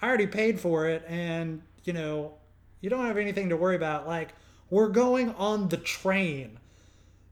[0.00, 2.34] I already paid for it and, you know,
[2.80, 4.06] you don't have anything to worry about.
[4.06, 4.34] Like
[4.70, 6.58] we're going on the train.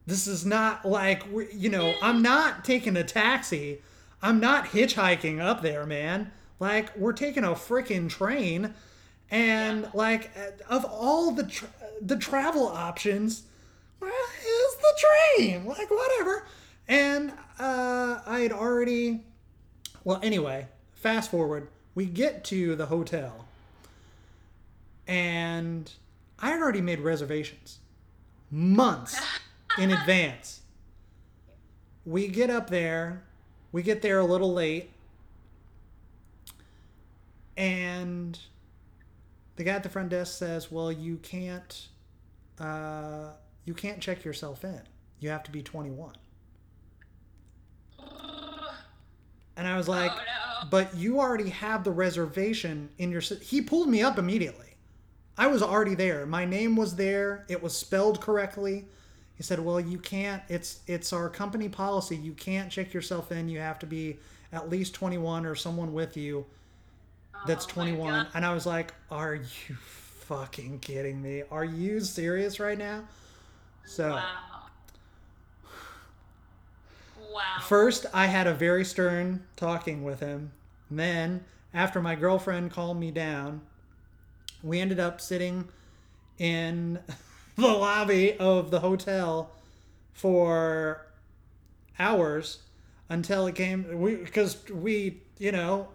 [0.07, 1.23] This is not like
[1.55, 3.83] you know, I'm not taking a taxi.
[4.21, 6.33] I'm not hitchhiking up there, man.
[6.59, 8.75] Like we're taking a freaking train
[9.31, 9.91] and Yeah.
[9.95, 10.31] like
[10.69, 11.69] of all the tra-
[12.01, 13.45] the travel options,
[14.01, 16.47] well, is the train like whatever.
[16.89, 19.25] And uh, I had already,
[20.05, 23.47] well, anyway, fast forward, we get to the hotel,
[25.07, 25.91] and
[26.39, 27.79] I had already made reservations
[28.51, 29.21] months
[29.79, 30.61] in advance.
[32.05, 33.23] We get up there,
[33.73, 34.91] we get there a little late,
[37.57, 38.39] and
[39.57, 41.89] the guy at the front desk says, "Well, you can't,
[42.59, 43.33] uh,
[43.65, 44.83] you can't check yourself in.
[45.21, 46.15] You have to be 21."
[49.57, 50.69] And I was like, oh no.
[50.71, 54.77] "But you already have the reservation in your." sy-" He pulled me up immediately.
[55.37, 56.27] I was already there.
[56.27, 57.45] My name was there.
[57.49, 58.89] It was spelled correctly.
[59.37, 60.43] He said, "Well, you can't.
[60.49, 62.17] It's it's our company policy.
[62.17, 63.49] You can't check yourself in.
[63.49, 64.19] You have to be
[64.53, 66.47] at least 21 or someone with you."
[67.47, 72.59] That's Oh 21 and i was like are you fucking kidding me are you serious
[72.61, 73.03] right now
[73.85, 74.23] so Wow.
[77.33, 77.41] Wow.
[77.63, 80.53] first i had a very stern talking with him
[80.89, 83.61] and then after my girlfriend calmed me down
[84.63, 85.69] we ended up sitting
[86.39, 86.99] in
[87.57, 89.51] the lobby of the hotel
[90.13, 91.05] for
[91.99, 92.59] hours
[93.15, 95.89] until it came we because we you know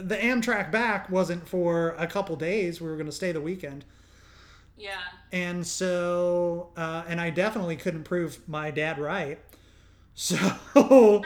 [0.00, 2.80] the amtrak back wasn't for a couple days.
[2.80, 3.84] We were going to stay the weekend.
[4.78, 5.00] Yeah.
[5.32, 9.38] and so uh, and i definitely couldn't prove my dad right.
[10.18, 11.22] So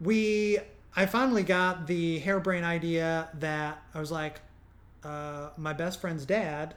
[0.00, 0.58] we
[0.94, 4.40] i finally got the harebrained idea that i was like
[5.04, 6.74] uh, my best friend's dad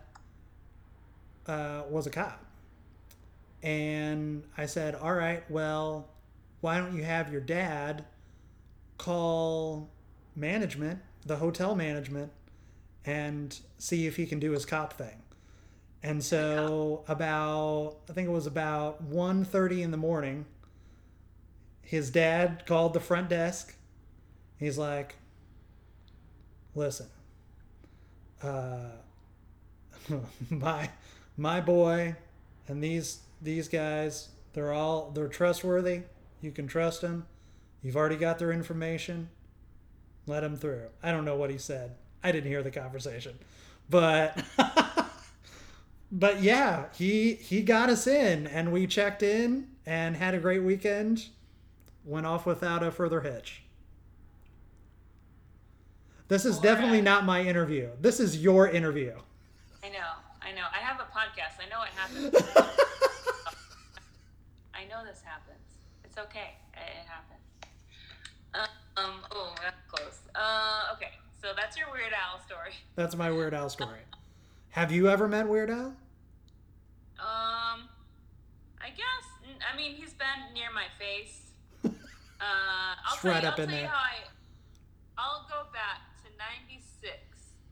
[1.47, 2.45] uh, was a cop.
[3.63, 6.07] And i said all right well
[6.61, 8.05] why don't you have your dad
[8.97, 9.89] call
[10.35, 12.31] management the hotel management
[13.05, 15.21] and see if he can do his cop thing
[16.01, 20.45] and so about I think it was about 1.30 in the morning,
[21.81, 23.75] his dad called the front desk.
[24.57, 25.15] He's like,
[26.73, 27.07] "Listen,
[28.41, 28.91] uh,
[30.49, 30.89] my
[31.35, 32.15] my boy
[32.67, 36.03] and these these guys, they're all they're trustworthy.
[36.41, 37.25] You can trust them.
[37.81, 39.29] You've already got their information.
[40.25, 41.95] Let them through." I don't know what he said.
[42.23, 43.37] I didn't hear the conversation,
[43.89, 44.43] but.
[46.11, 50.63] but yeah, he he got us in, and we checked in and had a great
[50.63, 51.27] weekend.
[52.05, 53.63] Went off without a further hitch.
[56.29, 57.89] This is definitely not my interview.
[57.99, 59.13] This is your interview.
[59.83, 59.97] I know.
[60.43, 60.61] I know.
[60.71, 61.57] I have a podcast.
[61.59, 62.69] I know it happens.
[64.75, 65.57] I know this happens.
[66.03, 66.55] It's okay.
[66.73, 68.69] It, happens.
[68.97, 69.21] Um.
[69.31, 70.19] Oh, that's close.
[70.35, 70.93] Uh.
[70.93, 71.11] Okay.
[71.41, 72.73] So that's your Weird Al story.
[72.95, 73.99] That's my Weird Al story.
[74.71, 75.95] Have you ever met Weird Al?
[77.19, 77.87] Um.
[78.81, 79.25] I guess.
[79.71, 81.51] I mean, he's been near my face.
[82.39, 82.95] Uh.
[83.05, 83.91] I'll tell right you, up I'll in tell you there.
[83.91, 84.23] how I.
[85.17, 87.11] I'll go back to '96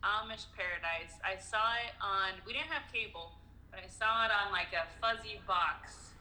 [0.04, 1.16] Amish Paradise.
[1.24, 2.36] I saw it on.
[2.46, 3.32] We didn't have cable,
[3.72, 6.12] but I saw it on like a fuzzy box,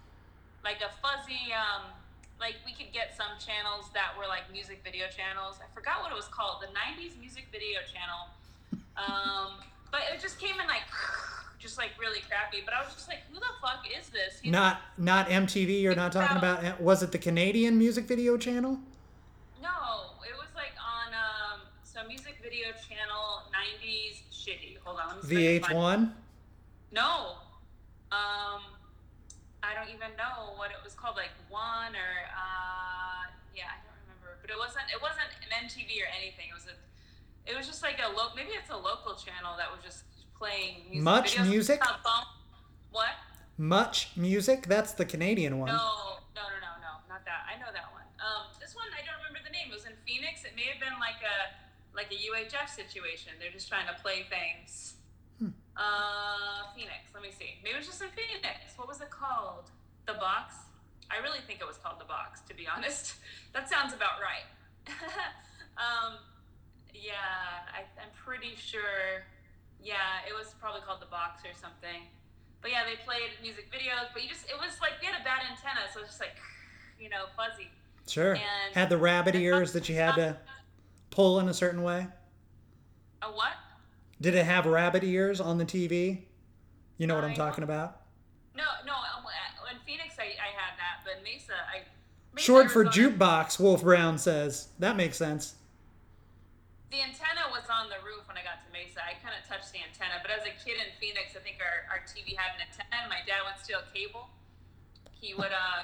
[0.63, 1.51] like a fuzzy.
[1.51, 1.91] Um,
[2.41, 5.57] like we could get some channels that were like music video channels.
[5.63, 6.63] I forgot what it was called.
[6.63, 8.29] The '90s music video channel.
[8.97, 9.61] Um,
[9.93, 10.81] but it just came in like,
[11.59, 12.63] just like really crappy.
[12.65, 14.41] But I was just like, who the fuck is this?
[14.43, 15.83] Not not MTV.
[15.83, 16.81] You're not talking about.
[16.81, 18.79] Was it the Canadian music video channel?
[19.61, 19.69] No,
[20.27, 24.79] it was like on um some music video channel '90s shitty.
[24.83, 26.13] Hold on, let me see if I can find- VH1.
[26.93, 27.33] No,
[28.13, 28.61] um,
[29.67, 31.19] I don't even know what it was called.
[31.19, 34.39] Like one or uh, yeah, I don't remember.
[34.39, 34.87] But it wasn't.
[34.95, 36.47] It wasn't an MTV or anything.
[36.51, 36.77] It was a.
[37.51, 38.39] It was just like a local.
[38.39, 40.07] Maybe it's a local channel that was just
[40.39, 41.51] playing music Much videos.
[41.51, 41.79] music?
[42.95, 43.19] What?
[43.59, 44.67] Much music.
[44.71, 45.69] That's the Canadian one.
[45.69, 47.49] No, no, no, no, no, not that.
[47.51, 48.07] I know that one.
[48.23, 49.69] Um, this one I don't remember the name.
[49.73, 50.45] It was in Phoenix.
[50.47, 51.51] It may have been like a
[51.97, 53.33] like a UHF situation.
[53.41, 55.01] They're just trying to play things.
[55.43, 57.13] Uh, Phoenix.
[57.13, 57.61] Let me see.
[57.63, 58.77] Maybe it was just in Phoenix.
[58.77, 59.71] What was it called?
[60.07, 60.55] The box.
[61.11, 63.17] I really think it was called the box, to be honest.
[63.53, 64.45] That sounds about right.
[65.81, 66.19] um,
[66.93, 69.25] yeah, I, I'm pretty sure.
[69.83, 72.05] Yeah, it was probably called the box or something.
[72.61, 75.25] But yeah, they played music videos, but you just it was like we had a
[75.25, 76.37] bad antenna, so it was just like
[77.01, 77.71] you know fuzzy.
[78.07, 78.35] Sure.
[78.35, 80.37] And- Had the rabbit ears that you had to
[81.11, 82.07] pull in a certain way.
[83.23, 83.57] A what?
[84.21, 86.23] Did it have rabbit ears on the TV?
[86.97, 88.01] You know what I'm talking about?
[88.57, 88.95] No, no.
[88.95, 89.25] Um,
[89.69, 91.85] in Phoenix, I, I had that, but Mesa, I.
[92.33, 94.69] Mesa, Short for Arizona, jukebox, Wolf Brown says.
[94.79, 95.57] That makes sense.
[96.89, 99.05] The antenna was on the roof when I got to Mesa.
[99.05, 101.85] I kind of touched the antenna, but as a kid in Phoenix, I think our,
[101.93, 103.05] our TV had an antenna.
[103.05, 104.33] and My dad would steal cable.
[105.13, 105.83] He would uh,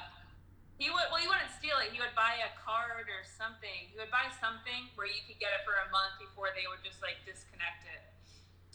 [0.80, 1.92] he would well, he wouldn't steal it.
[1.92, 3.90] He would buy a card or something.
[3.92, 6.80] He would buy something where you could get it for a month before they would
[6.80, 8.11] just like disconnect it.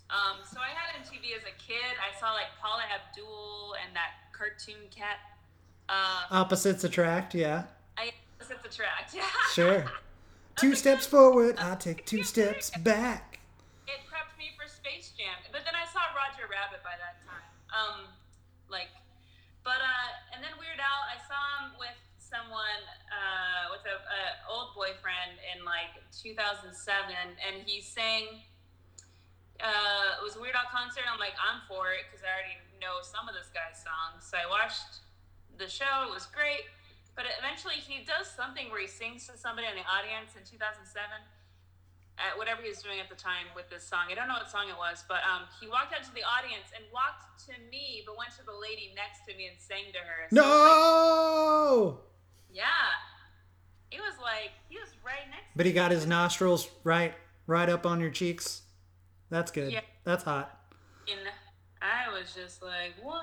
[0.09, 1.95] Um, so I had MTV as a kid.
[1.99, 5.19] I saw like Paula Abdul and that cartoon cat.
[5.89, 7.63] Uh, Opposites attract, yeah.
[7.97, 9.11] I set the track.
[9.53, 9.85] Sure.
[10.57, 13.39] Two steps forward, I take two steps back.
[13.87, 15.37] it prepped me for Space Jam.
[15.51, 17.45] But then I saw Roger Rabbit by that time.
[17.69, 18.09] Um,
[18.67, 18.89] like,
[19.63, 22.81] but uh, and then Weird Al, I saw him with someone,
[23.13, 26.73] uh, with a, a old boyfriend in like 2007,
[27.13, 28.41] and he sang.
[29.57, 31.03] Uh, it was a Weird Al concert.
[31.09, 34.21] I'm like, I'm for it because I already know some of this guy's songs.
[34.25, 35.01] So I watched
[35.57, 36.05] the show.
[36.05, 36.69] It was great.
[37.17, 40.85] But eventually, he does something where he sings to somebody in the audience in 2007
[42.21, 44.09] at whatever he was doing at the time with this song.
[44.09, 46.69] I don't know what song it was, but um, he walked out to the audience
[46.77, 50.01] and walked to me, but went to the lady next to me and sang to
[50.01, 50.29] her.
[50.29, 51.97] So No!
[51.97, 51.97] like-
[52.53, 52.93] yeah.
[53.89, 57.13] He was like, he was right next But he got his nostrils right
[57.45, 58.61] right up on your cheeks.
[59.29, 59.71] That's good.
[59.71, 59.81] Yeah.
[60.03, 60.59] That's hot.
[61.09, 61.19] And
[61.81, 63.21] I was just like, what?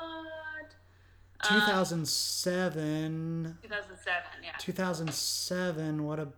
[1.50, 3.59] Um, 2007.
[3.62, 4.50] 2007, yeah.
[4.59, 6.28] 2007, what a.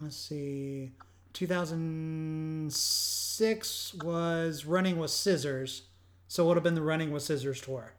[0.00, 0.92] Let's see.
[1.32, 5.82] 2006 was Running with Scissors.
[6.28, 7.92] So it would have been the Running with Scissors tour.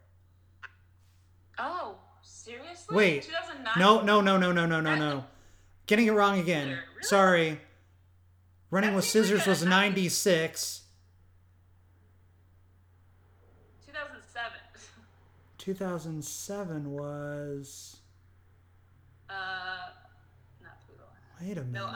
[1.58, 2.94] Oh, seriously?
[2.96, 3.22] Wait.
[3.24, 3.72] 2009?
[3.78, 5.24] No, no, no, no, no, no, no, no.
[5.86, 6.68] Getting it wrong again.
[6.68, 6.80] Really?
[7.02, 7.60] Sorry.
[8.70, 10.82] Running with Scissors was 96.
[13.86, 14.58] 2007.
[15.56, 17.96] 2007 was.
[19.30, 19.34] Uh,
[20.62, 21.06] not Poodle.
[21.40, 21.72] Wait a minute.
[21.72, 21.94] No, um,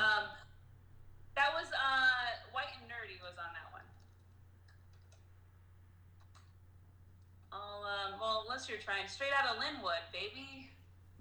[1.37, 3.83] that was uh, White and Nerdy was on that one.
[7.53, 10.71] I'll, um, well, unless you're trying straight out of Lynwood, baby.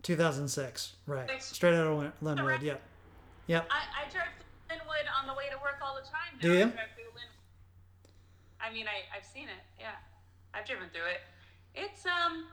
[0.03, 0.93] 2006.
[1.05, 1.29] Right.
[1.29, 1.45] Six.
[1.47, 2.61] Straight out of Lin- Lynwood.
[2.61, 2.81] Yep.
[3.47, 3.67] Yep.
[3.69, 4.21] I, I through
[4.71, 6.39] Lynwood on the way to work all the time.
[6.39, 6.47] Now.
[6.47, 6.71] Do you?
[6.71, 7.43] I drive through Lynwood.
[8.61, 9.63] I mean, I I've seen it.
[9.79, 9.99] Yeah,
[10.53, 11.21] I've driven through it.
[11.75, 12.47] It's um.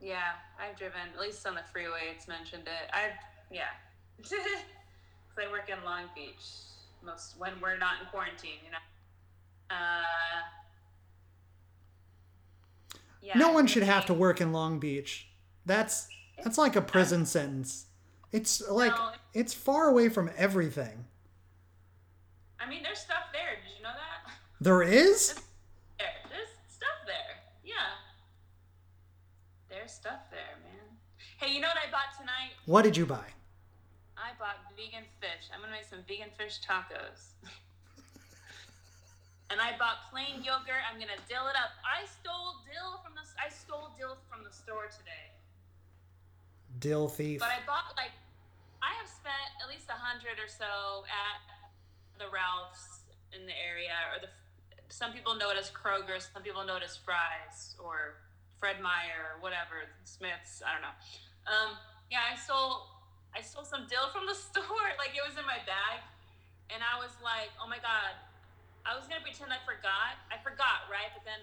[0.00, 2.10] Yeah, I've driven at least on the freeway.
[2.14, 2.90] It's mentioned it.
[2.92, 3.18] I've,
[3.50, 3.70] yeah.
[5.34, 6.44] Because I work in Long Beach
[7.02, 8.60] most when we're not in quarantine.
[8.64, 9.74] You know.
[9.74, 10.02] Uh.
[13.22, 13.38] Yeah.
[13.38, 15.28] no one should have to work in Long Beach.
[15.64, 16.08] That's
[16.42, 17.86] that's like a prison sentence.
[18.32, 19.12] It's like No.
[19.34, 21.04] it's far away from everything.
[22.58, 23.56] I mean, there's stuff there.
[23.62, 24.32] Did you know that?
[24.62, 25.34] There is?
[25.98, 27.34] There, there's stuff there.
[27.64, 27.98] Yeah.
[29.68, 30.86] There's stuff there, man.
[31.38, 32.54] Hey, you know what I bought tonight?
[32.66, 33.26] What did you buy?
[34.16, 35.50] I bought vegan fish.
[35.52, 37.34] I'm gonna make some vegan fish tacos.
[39.50, 40.86] and I bought plain yogurt.
[40.86, 41.74] I'm gonna dill it up.
[41.82, 43.26] I stole dill from the.
[43.42, 45.31] I stole dill from the store today.
[46.82, 47.38] Dill thief.
[47.38, 48.10] But I bought like.
[48.82, 51.38] I have spent at least a hundred or so at
[52.18, 54.30] the Ralphs in the area, or the.
[54.90, 56.18] Some people know it as Kroger.
[56.18, 58.18] Some people know it as Fry's or
[58.58, 59.86] Fred Meyer or whatever.
[60.02, 60.58] Smiths.
[60.60, 60.96] I don't know.
[61.46, 61.70] Um,
[62.10, 62.90] yeah, I stole.
[63.30, 64.90] I stole some dill from the store.
[64.98, 66.02] Like it was in my bag,
[66.66, 68.18] and I was like, "Oh my god!"
[68.82, 70.18] I was gonna pretend I forgot.
[70.34, 71.14] I forgot, right?
[71.14, 71.38] But then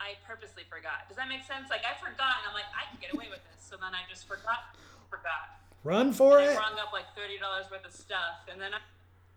[0.00, 1.08] I purposely forgot.
[1.08, 1.70] Does that make sense?
[1.70, 3.62] Like I forgot, and I'm like, I can get away with this.
[3.64, 4.74] So then I just forgot,
[5.08, 5.58] forgot.
[5.84, 6.56] Run for And it.
[6.56, 8.80] I rung up like thirty dollars worth of stuff, and then I,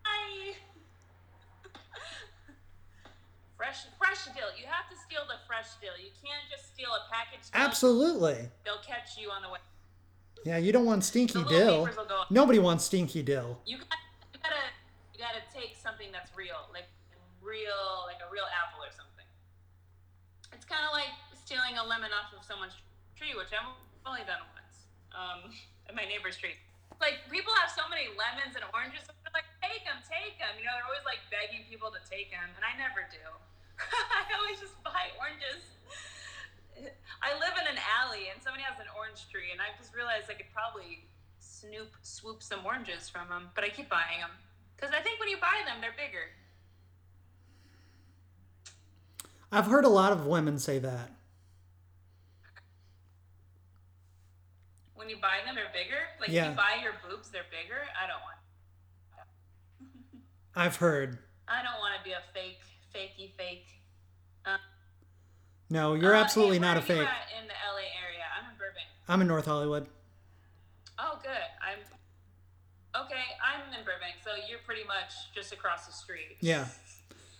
[0.07, 0.55] I
[3.57, 4.51] fresh fresh dill.
[4.59, 5.95] You have to steal the fresh dill.
[5.99, 7.47] You can't just steal a package.
[7.53, 8.49] Absolutely.
[8.65, 9.59] They'll catch you on the way.
[10.45, 11.85] Yeah, you don't want stinky dill.
[11.85, 12.23] papers will go.
[12.29, 13.59] Nobody wants stinky dill.
[13.65, 13.99] You got
[14.33, 14.63] you gotta
[15.13, 16.87] you gotta take something that's real, like
[17.41, 19.06] real, like a real apple or something.
[20.57, 22.73] It's kind of like stealing a lemon off of someone's
[23.13, 23.77] tree, which I've
[24.09, 24.89] only done once.
[25.13, 25.53] Um,
[25.85, 26.57] at my neighbor's tree.
[26.97, 30.57] Like people have so many lemons and oranges, and they're like, take them, take them.
[30.57, 33.21] You know, they're always like begging people to take them, and I never do.
[34.17, 35.61] I always just buy oranges.
[37.21, 40.29] I live in an alley and somebody has an orange tree, and I just realized
[40.29, 41.05] I could probably
[41.37, 44.33] snoop swoop some oranges from them, but I keep buying them
[44.73, 46.33] because I think when you buy them, they're bigger.
[49.51, 51.11] I've heard a lot of women say that.
[54.95, 55.99] When you buy them, they're bigger.
[56.19, 56.45] Like Yeah.
[56.45, 57.81] if you buy your boobs, they're bigger.
[58.01, 58.37] I don't want.
[60.55, 61.19] I've heard.
[61.47, 62.59] I don't want to be a fake,
[62.93, 63.67] fakey fake.
[64.45, 64.57] Uh,
[65.69, 66.97] No, you're uh, absolutely hey, not a fake.
[67.39, 68.23] in the LA area.
[68.37, 68.87] I'm in Burbank.
[69.07, 69.87] I'm in North Hollywood.
[70.99, 71.29] Oh, good.
[71.61, 71.79] I'm
[73.05, 73.23] okay.
[73.43, 76.37] I'm in Burbank, so you're pretty much just across the street.
[76.41, 76.65] Yeah.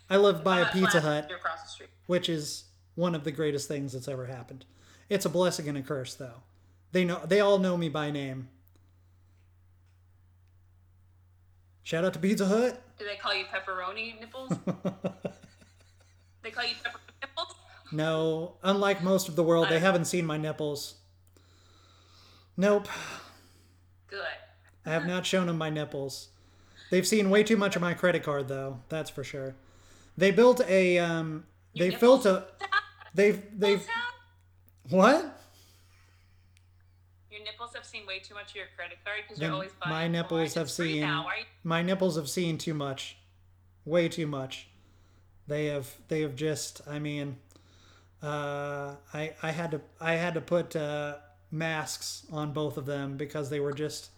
[0.10, 1.90] I live by a Pizza Hut, across the street.
[2.06, 4.66] which is one of the greatest things that's ever happened.
[5.10, 6.44] It's a blessing and a curse, though.
[6.92, 7.22] They know.
[7.26, 8.50] They all know me by name.
[11.84, 12.82] Shout out to Pizza Hut.
[13.00, 14.50] Do they call you pepperoni nipples?
[16.42, 17.56] they call you pepperoni nipples?
[17.92, 20.96] No, unlike most of the world, they haven't seen my nipples.
[22.58, 22.88] Nope,
[24.08, 24.20] Good.
[24.86, 26.30] I have not shown them my nipples.
[26.90, 28.80] They've seen way too much of my credit card, though.
[28.90, 29.56] That's for sure.
[30.18, 30.98] They built a.
[31.00, 31.46] Um,
[31.78, 32.48] they built a.
[33.14, 33.42] They've.
[33.58, 33.86] They've.
[34.90, 35.40] What?
[37.30, 39.94] Your nipples have seen way too much of your credit card because you're always buying.
[39.94, 41.02] my nipples have seen.
[41.02, 41.28] Now.
[41.64, 43.18] My nipples have seen too much,
[43.86, 44.68] way too much.
[45.48, 45.94] They have.
[46.08, 46.82] They have just.
[46.88, 47.38] I mean,
[48.24, 51.18] uh, I I had to I had to put uh,
[51.52, 54.10] masks on both of them because they were just,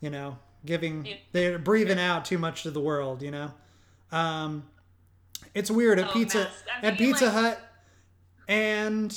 [0.00, 3.22] you know, giving they're breathing out too much to the world.
[3.22, 3.50] You know,
[4.12, 4.64] um,
[5.54, 6.50] it's weird at Oh, pizza
[6.82, 7.60] at Pizza like- Hut
[8.48, 9.10] and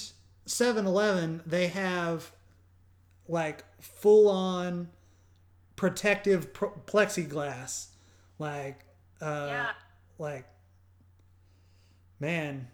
[0.45, 1.41] 7-Eleven.
[1.45, 2.31] They have
[3.27, 4.89] like full on
[5.75, 7.87] protective pro- plexiglass
[8.37, 8.85] like
[9.21, 9.69] uh Yeah.
[10.19, 10.45] like
[12.19, 12.67] man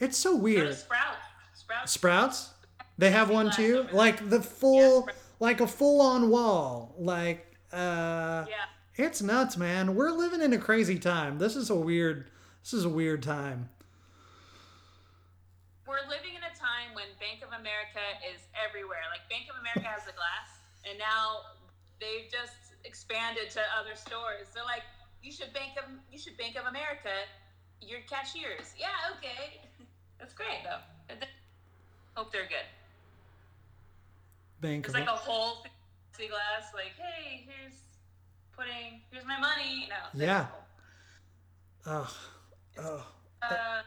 [0.00, 1.16] it's so weird Sprouts.
[1.54, 1.92] Sprouts.
[1.92, 2.50] sprouts
[2.96, 5.18] they have one too like the full Sprouts.
[5.40, 8.54] like a full on wall like uh Yeah.
[8.98, 12.26] It's nuts man we're living in a crazy time this is a weird
[12.62, 13.68] this is a weird time
[15.86, 19.08] We're living in a time when Bank of America is everywhere.
[19.08, 21.48] Like Bank of America has a glass, and now
[21.96, 24.52] they've just expanded to other stores.
[24.52, 24.84] They're like,
[25.22, 27.24] you should Bank of you should Bank of America
[27.80, 28.76] your cashiers.
[28.76, 29.64] Yeah, okay,
[30.20, 30.84] that's great though.
[32.14, 32.68] Hope they're good.
[34.60, 35.64] bank It's of like a whole
[36.18, 36.74] glass.
[36.74, 37.80] Like, hey, here's
[38.58, 39.88] putting here's my money.
[39.88, 40.26] No.
[40.26, 40.46] Yeah.
[41.86, 42.10] oh
[42.82, 43.06] oh
[43.42, 43.82] Uh,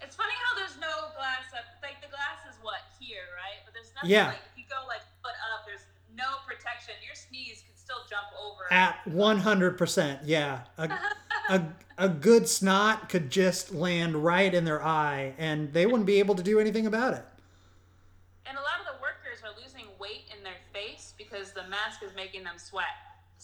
[0.00, 1.64] it's funny how there's no glass up.
[1.82, 3.60] Like the glass is what here, right?
[3.64, 4.10] But there's nothing.
[4.10, 4.28] Yeah.
[4.28, 5.84] Like if you go like foot up, there's
[6.16, 6.94] no protection.
[7.04, 8.72] Your sneeze could still jump over.
[8.72, 10.60] At 100%, yeah.
[10.78, 10.90] A,
[11.50, 11.62] a,
[11.98, 16.34] a good snot could just land right in their eye and they wouldn't be able
[16.36, 17.24] to do anything about it.
[18.46, 22.02] and a lot of the workers are losing weight in their face because the mask
[22.02, 22.96] is making them sweat.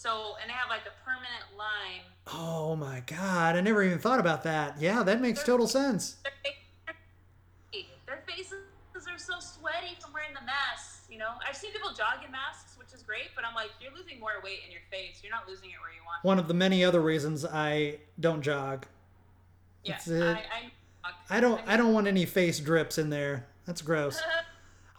[0.02, 2.02] So and they have like a permanent line.
[2.26, 4.80] Oh my god, I never even thought about that.
[4.80, 6.16] Yeah, that makes total sense.
[8.06, 8.52] Their, faces
[9.08, 11.06] are so sweaty from wearing the masks.
[11.08, 13.92] You know, I've seen people jog in masks, which is great, but I'm like, you're
[13.96, 15.20] losing more weight in your face.
[15.22, 16.24] You're not losing it where you want.
[16.24, 18.86] One of the many other reasons I don't jog.
[19.84, 20.42] Yeah, uh, I,
[21.04, 23.46] I, I don't I don't want any face drips in there.
[23.66, 24.20] That's gross.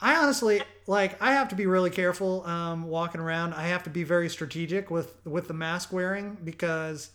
[0.03, 3.53] I honestly like I have to be really careful um, walking around.
[3.53, 7.11] I have to be very strategic with with the mask wearing because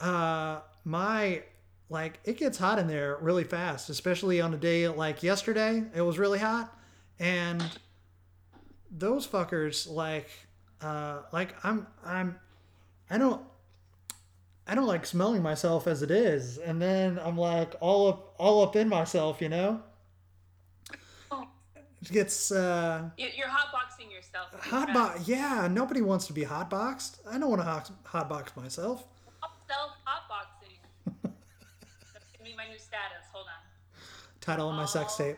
[0.00, 1.42] uh, my
[1.90, 5.84] like it gets hot in there really fast, especially on a day like yesterday.
[5.94, 6.74] It was really hot,
[7.18, 7.62] and
[8.90, 10.30] those fuckers like
[10.80, 12.40] uh, like I'm I'm
[13.10, 13.42] I don't
[14.66, 18.62] I don't like smelling myself as it is, and then I'm like all up all
[18.62, 19.82] up in myself, you know.
[22.02, 24.48] It gets uh, You- You're hotboxing yourself.
[24.60, 25.28] hot box.
[25.28, 27.20] Yeah, nobody wants to be hot boxed.
[27.30, 29.04] I don't want to hot hot box myself.
[29.68, 30.76] Self hotboxing.
[31.22, 33.24] That's gonna be my new status.
[33.32, 34.02] Hold on.
[34.40, 35.36] Title of my sex tape.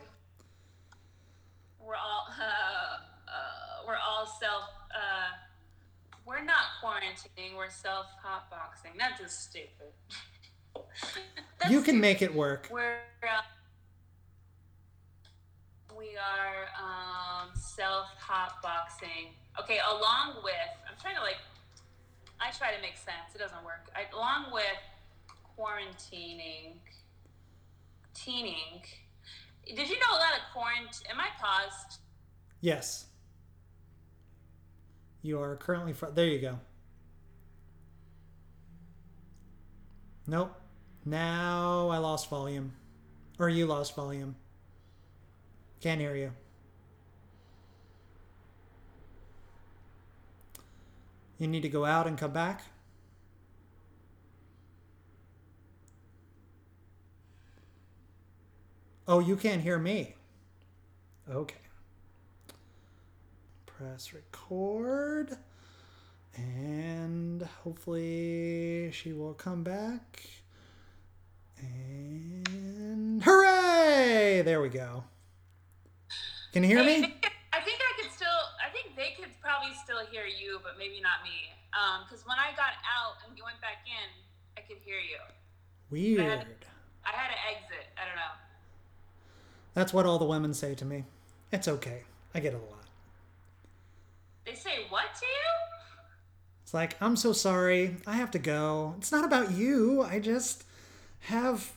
[1.79, 2.41] We're all uh,
[3.27, 4.69] uh, we're all self.
[4.89, 5.35] Uh,
[6.25, 7.55] we're not quarantining.
[7.57, 8.97] We're self hotboxing.
[8.97, 9.91] That's just stupid.
[11.59, 12.01] That's You can stupid.
[12.01, 12.69] make it work.
[12.71, 13.41] We're uh,
[15.97, 19.33] we are um, self hotboxing.
[19.59, 20.53] Okay, along with
[20.87, 21.37] I'm trying to like
[22.39, 23.35] I try to make sense.
[23.35, 23.89] It doesn't work.
[23.95, 24.63] I, along with
[25.57, 26.73] quarantining,
[28.13, 28.81] teening.
[29.65, 31.07] Did you know a lot of quarantine?
[31.09, 31.99] Am I paused?
[32.59, 33.05] Yes.
[35.21, 36.27] You are currently fr- there.
[36.27, 36.59] You go.
[40.27, 40.53] Nope.
[41.05, 42.73] Now I lost volume.
[43.39, 44.35] Or you lost volume.
[45.83, 46.31] Can't hear you.
[51.37, 52.63] You need to go out and come back.
[59.09, 60.15] Oh, you can't hear me.
[61.29, 61.57] Okay.
[63.65, 65.37] Press record.
[66.37, 70.23] And hopefully she will come back.
[71.59, 74.43] And hooray!
[74.45, 75.03] There we go.
[76.53, 76.97] Can you hear me?
[77.53, 78.39] I think I could still.
[78.63, 81.51] I think they could probably still hear you, but maybe not me.
[81.73, 84.07] Um, because when I got out and you went back in,
[84.55, 85.17] I could hear you.
[85.89, 86.21] Weird.
[87.05, 87.85] I had to exit.
[87.97, 88.33] I don't know.
[89.73, 91.05] That's what all the women say to me.
[91.51, 92.03] It's okay.
[92.33, 92.83] I get it a lot.
[94.45, 95.99] They say what to you?
[96.63, 97.97] It's like, I'm so sorry.
[98.05, 98.95] I have to go.
[98.97, 100.03] It's not about you.
[100.03, 100.63] I just
[101.21, 101.73] have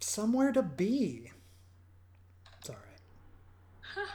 [0.00, 1.30] somewhere to be.
[2.58, 4.06] It's all right.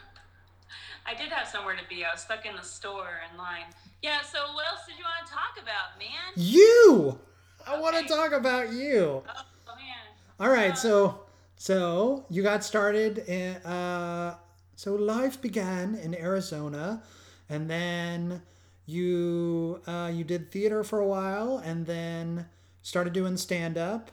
[1.05, 2.03] I did have somewhere to be.
[2.03, 3.65] I was stuck in the store in line.
[4.01, 4.21] Yeah.
[4.21, 6.33] So what else did you want to talk about, man?
[6.35, 7.19] You!
[7.65, 9.23] I want to talk about you.
[9.27, 10.03] Oh man.
[10.39, 11.21] All right, so
[11.55, 14.35] so you got started in uh
[14.75, 17.03] so life began in Arizona
[17.49, 18.41] and then
[18.85, 22.47] you uh you did theater for a while and then
[22.81, 24.11] started doing stand up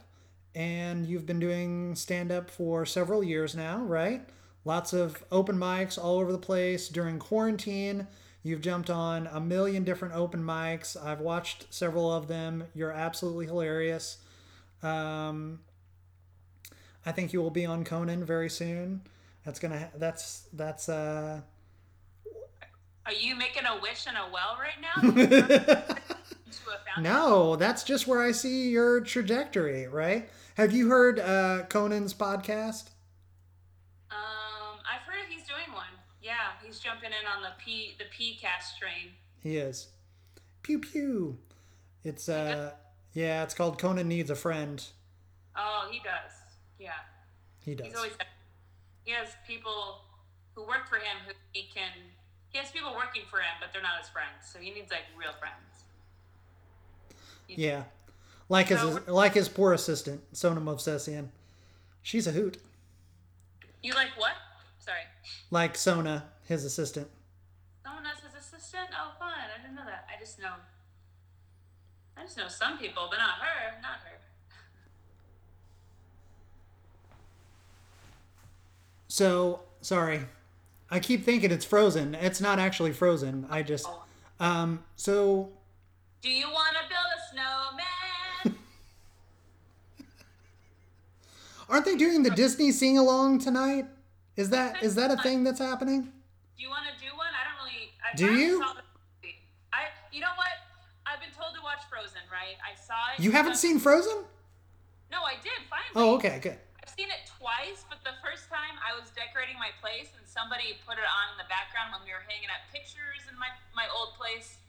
[0.55, 4.21] and you've been doing stand up for several years now, right?
[4.63, 8.07] Lots of open mics all over the place during quarantine.
[8.43, 10.95] You've jumped on a million different open mics.
[11.01, 12.65] I've watched several of them.
[12.73, 14.17] You're absolutely hilarious.
[14.81, 15.59] Um,
[17.05, 19.01] I think you will be on Conan very soon.
[19.45, 19.89] That's gonna.
[19.95, 20.89] That's that's.
[20.89, 21.41] uh
[23.05, 25.01] Are you making a wish in a well right now?
[25.09, 27.03] Into a fountain?
[27.03, 29.87] No, that's just where I see your trajectory.
[29.87, 30.29] Right?
[30.55, 32.89] Have you heard uh, Conan's podcast?
[34.11, 35.85] Um, I've heard he's doing one.
[36.21, 39.13] Yeah, he's jumping in on the P the P cast train.
[39.41, 39.87] He is.
[40.63, 41.37] Pew pew.
[42.03, 42.71] It's uh
[43.13, 44.83] yeah, it's called Conan needs a friend.
[45.55, 46.31] Oh, he does.
[46.79, 46.91] Yeah,
[47.63, 47.87] He does.
[47.87, 48.13] he's always
[49.03, 50.01] he has people
[50.55, 51.89] who work for him who he can.
[52.49, 54.49] He has people working for him, but they're not his friends.
[54.51, 55.55] So he needs like real friends.
[57.47, 57.83] Yeah.
[58.49, 61.29] Like his So- like his poor assistant, Sona Movsesian.
[62.01, 62.57] She's a hoot.
[63.83, 64.33] You like what?
[64.79, 65.01] Sorry.
[65.51, 67.07] Like Sona, his assistant.
[67.83, 68.89] Someone else his assistant?
[68.93, 69.31] Oh, fun.
[69.31, 70.05] I didn't know that.
[70.13, 70.51] I just know.
[72.17, 73.79] I just know some people, but not her.
[73.81, 74.19] Not her.
[79.07, 80.21] So sorry.
[80.89, 82.15] I keep thinking it's frozen.
[82.15, 83.45] It's not actually frozen.
[83.49, 84.03] I just Oh.
[84.39, 85.49] um so
[86.21, 88.57] Do you want to build a snowman?
[91.69, 93.85] aren't they doing the Disney sing along tonight?
[94.35, 96.11] Is that is that a thing that's happening?
[96.57, 97.27] Do you want to do one?
[97.33, 97.89] I don't really.
[98.00, 98.59] I Do you?
[98.59, 98.83] Saw the
[99.21, 99.39] movie.
[99.73, 99.87] I.
[100.11, 100.53] You know what?
[101.05, 102.55] I've been told to watch Frozen, right?
[102.61, 103.23] I saw it.
[103.23, 104.23] You haven't seen Frozen?
[105.11, 105.95] No, I did finally.
[105.95, 106.55] Oh, okay, good.
[106.79, 110.79] I've seen it twice, but the first time I was decorating my place and somebody
[110.87, 113.91] put it on in the background when we were hanging up pictures in my my
[113.91, 114.61] old place.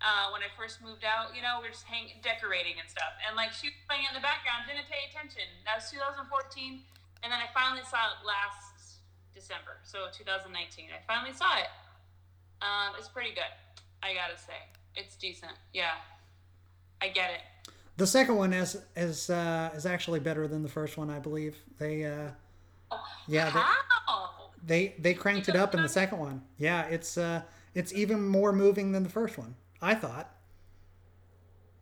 [0.00, 3.12] Uh, when I first moved out, you know, we are just hang decorating and stuff,
[3.20, 5.44] and like she was playing in the background, didn't pay attention.
[5.68, 6.24] That was 2014,
[7.20, 9.04] and then I finally saw it last
[9.36, 10.88] December, so 2019.
[10.88, 11.68] I finally saw it.
[12.62, 13.52] Um, it's pretty good,
[14.02, 14.52] I gotta say.
[14.96, 15.52] It's decent.
[15.72, 15.92] Yeah,
[17.00, 17.40] I get it.
[17.96, 21.56] The second one is is uh, is actually better than the first one, I believe.
[21.78, 22.30] They uh,
[23.28, 23.50] yeah
[24.66, 26.42] they, they they cranked it up in the second one.
[26.58, 27.42] Yeah, it's uh,
[27.74, 29.54] it's even more moving than the first one.
[29.82, 30.34] I thought.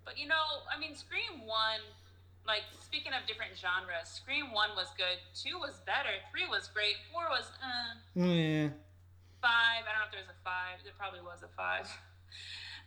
[0.05, 0.35] But you know,
[0.75, 1.81] I mean, Scream One,
[2.47, 5.19] like speaking of different genres, Scream One was good.
[5.35, 6.11] Two was better.
[6.31, 6.97] Three was great.
[7.13, 8.25] Four was uh.
[8.25, 8.69] Yeah,
[9.43, 9.85] Five.
[9.87, 10.79] I don't know if there's a five.
[10.85, 11.87] There probably was a five.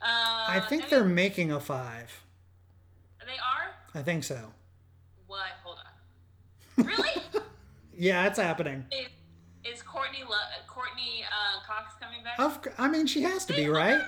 [0.04, 2.24] Uh, I think they're making a five.
[3.24, 3.76] They are.
[3.94, 4.52] I think so.
[5.28, 5.46] What?
[5.64, 5.78] Hold
[6.78, 6.86] on.
[6.86, 7.22] Really?
[7.96, 8.86] Yeah, it's happening.
[8.92, 10.36] is, is Courtney Lo-
[10.66, 12.40] Courteney uh, Cox coming back?
[12.40, 14.02] Of, I mean, she has to be right.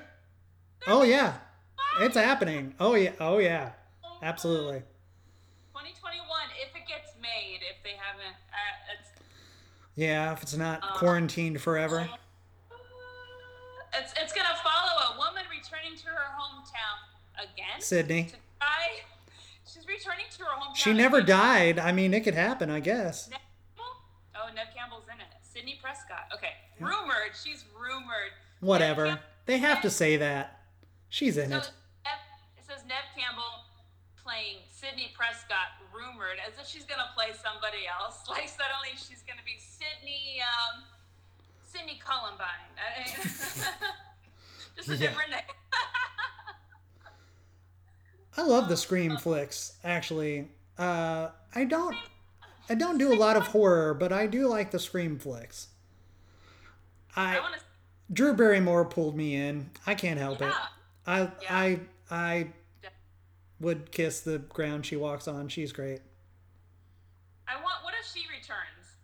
[0.88, 1.36] Oh yeah,
[2.00, 2.74] it's happening.
[2.80, 3.74] Oh yeah, oh yeah,
[4.24, 4.80] absolutely.
[5.74, 6.26] 2021,
[6.68, 9.10] if it gets made, if they haven't, uh, it's
[9.96, 12.10] Yeah, if it's not Uh, quarantined forever.
[13.96, 17.80] It's it's gonna follow a woman returning to her hometown again.
[17.80, 18.24] Sidney.
[18.26, 18.88] To try.
[19.66, 20.76] She's returning to her hometown.
[20.76, 21.80] She never died.
[21.80, 23.28] I mean, it could happen, I guess.
[23.30, 23.94] Campbell?
[24.36, 25.28] Oh, Neve Campbell's in it.
[25.42, 26.28] Sidney Prescott.
[26.34, 27.34] Okay, rumored.
[27.42, 28.34] She's rumored.
[28.60, 29.06] Whatever.
[29.08, 30.60] Camp- They have to say that.
[31.10, 31.72] She's in So it.
[32.58, 33.66] It says Neve Campbell
[34.24, 38.24] playing Sidney Prescott, rumored as if she's gonna play somebody else.
[38.30, 40.84] Like suddenly she's gonna be Sidney, um,
[41.74, 42.48] Sidney Columbine.
[44.76, 44.98] Just a Yeah.
[45.10, 45.42] different name.
[48.38, 49.74] I love the Scream flicks.
[49.84, 51.96] Actually, uh, I don't.
[52.70, 55.68] I don't do a lot of horror, but I do like the Scream flicks.
[57.16, 57.58] I I.
[58.12, 59.70] Drew Barrymore pulled me in.
[59.88, 60.54] I can't help it.
[61.08, 61.30] I Yeah.
[61.50, 61.80] I
[62.12, 62.48] I
[63.60, 65.48] would kiss the ground she walks on.
[65.50, 66.02] She's great.
[67.48, 67.84] I want.
[67.84, 67.93] What if she returns?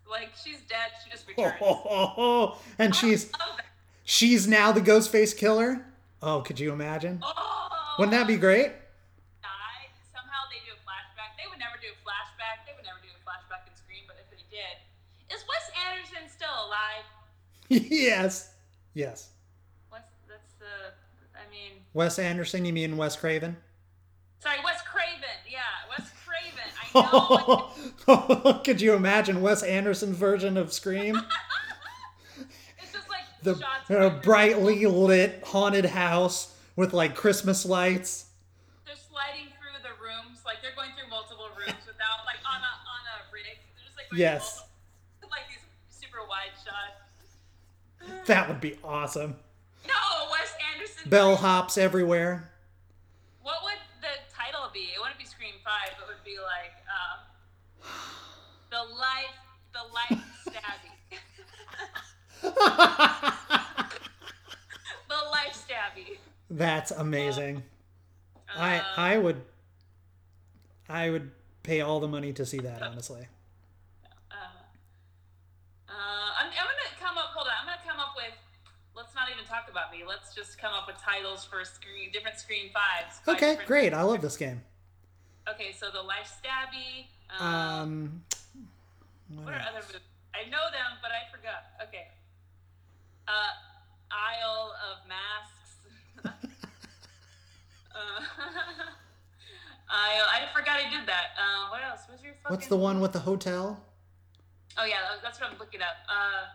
[0.10, 0.90] Like she's dead.
[1.04, 2.56] She just returns.
[2.80, 3.58] and she's Oh,
[4.04, 5.86] she's now the Ghostface killer.
[6.22, 7.20] Oh, could you imagine?
[7.24, 8.40] oh, Wouldn't that be oh.
[8.40, 8.72] great?
[9.42, 9.90] died.
[10.14, 11.38] Somehow they do a flashback.
[11.38, 12.66] They would never do a flashback.
[12.66, 14.76] They would never do a flashback in Scream, but if they did,
[15.34, 17.06] is Wes Anderson still alive?
[17.70, 18.52] yes.
[18.96, 19.30] Yes.
[19.92, 20.92] Wes, that's the.
[21.38, 23.56] I mean, Wes Anderson, you mean Wes Craven?
[24.40, 25.38] sorry, Wes Craven.
[25.50, 26.70] Yeah, Wes Craven.
[26.96, 27.70] I know.
[28.64, 31.16] Could you imagine Wes Anderson's version of Scream?
[32.82, 33.90] it's just like The shots.
[33.92, 38.26] uh, brightly lit haunted house with like Christmas lights.
[38.86, 42.66] They're sliding through the rooms, like they're going through multiple rooms without, like on a
[42.66, 43.44] on a rig.
[43.46, 44.64] They're just like Yes.
[45.22, 46.98] multiple- like these super wide shots.
[48.28, 49.36] That would be awesome.
[49.88, 49.94] No,
[50.32, 51.10] Wes Anderson.
[51.12, 52.50] Bellhops everywhere.
[53.44, 54.90] What would the title be?
[54.96, 55.92] It wouldn't be Scream Five.
[56.02, 57.20] It would be like um,
[58.72, 59.38] the life,
[59.74, 60.94] the life stabby,
[62.60, 62.66] the
[65.32, 66.18] life stabby.
[66.50, 67.64] That's amazing.
[68.56, 69.42] I Um, I would
[70.90, 71.32] I would
[71.64, 73.28] pay all the money to see that honestly.
[74.32, 74.36] Uh,
[75.88, 77.26] uh, I'm, I'm gonna come up.
[77.36, 77.54] Hold on.
[77.62, 78.34] I'm gonna come up with.
[78.96, 80.04] Let's not even talk about me.
[80.06, 83.20] Let's just come up with titles for screen, different screen Fives.
[83.24, 83.94] Five Okay, great.
[83.94, 84.62] I love this game.
[85.48, 87.06] Okay, so the life stabby.
[87.40, 88.24] Um, Um
[89.36, 90.02] what what are other movies?
[90.34, 91.66] I know them, but I forgot.
[91.88, 92.08] Okay.
[93.30, 93.54] Uh,
[94.12, 95.78] Isle of Masks.
[97.96, 98.00] uh,
[99.90, 101.38] I I forgot I did that.
[101.38, 102.02] Um, what else?
[102.10, 102.56] What's your fucking?
[102.56, 103.80] What's the one with the hotel?
[104.78, 105.98] Oh yeah, that's what I'm looking up.
[106.10, 106.46] Uh,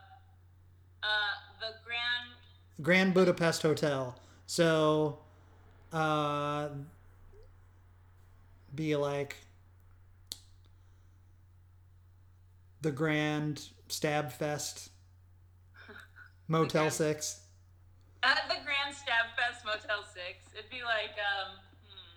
[1.04, 2.34] uh, the Grand.
[2.82, 4.18] Grand Budapest Hotel.
[4.46, 5.18] So
[5.92, 6.68] uh
[8.74, 9.36] be like
[12.82, 14.90] the Grand Stab Fest
[16.48, 17.40] Motel Grand- 6.
[18.22, 20.44] Uh, the Grand Stab Fest Motel Six.
[20.56, 21.58] It'd be like um.
[21.84, 22.16] Hmm.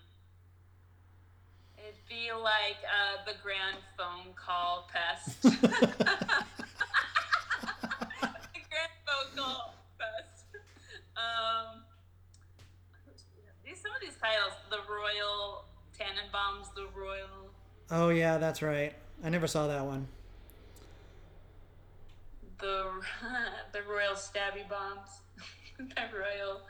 [1.83, 5.41] It'd be like uh, the Grand Phone Call Pest.
[5.41, 5.49] the
[8.69, 10.45] Grand Phone Call Pest.
[11.17, 11.83] Um.
[13.65, 15.65] These some of these titles, the Royal
[15.99, 17.51] Tenenbaums, the Royal,
[17.91, 18.93] Oh yeah, that's right.
[19.23, 20.07] I never saw that one.
[22.59, 22.91] The
[23.73, 25.21] the Royal Stabby Bombs,
[25.77, 25.85] the
[26.17, 26.61] Royal.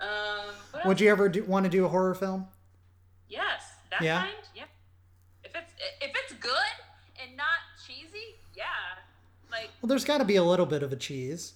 [0.00, 0.54] Um.
[0.84, 2.46] Would you ever do, want to do a horror film?
[3.28, 4.20] Yes, that Yeah?
[4.22, 4.36] kind.
[4.54, 4.68] Yep.
[5.44, 6.76] If it's if it's good
[7.22, 9.00] and not cheesy, yeah.
[9.50, 11.54] Like, Well, there's got to be a little bit of a cheese.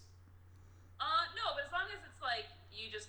[1.03, 3.09] uh, no, but as long as it's like you just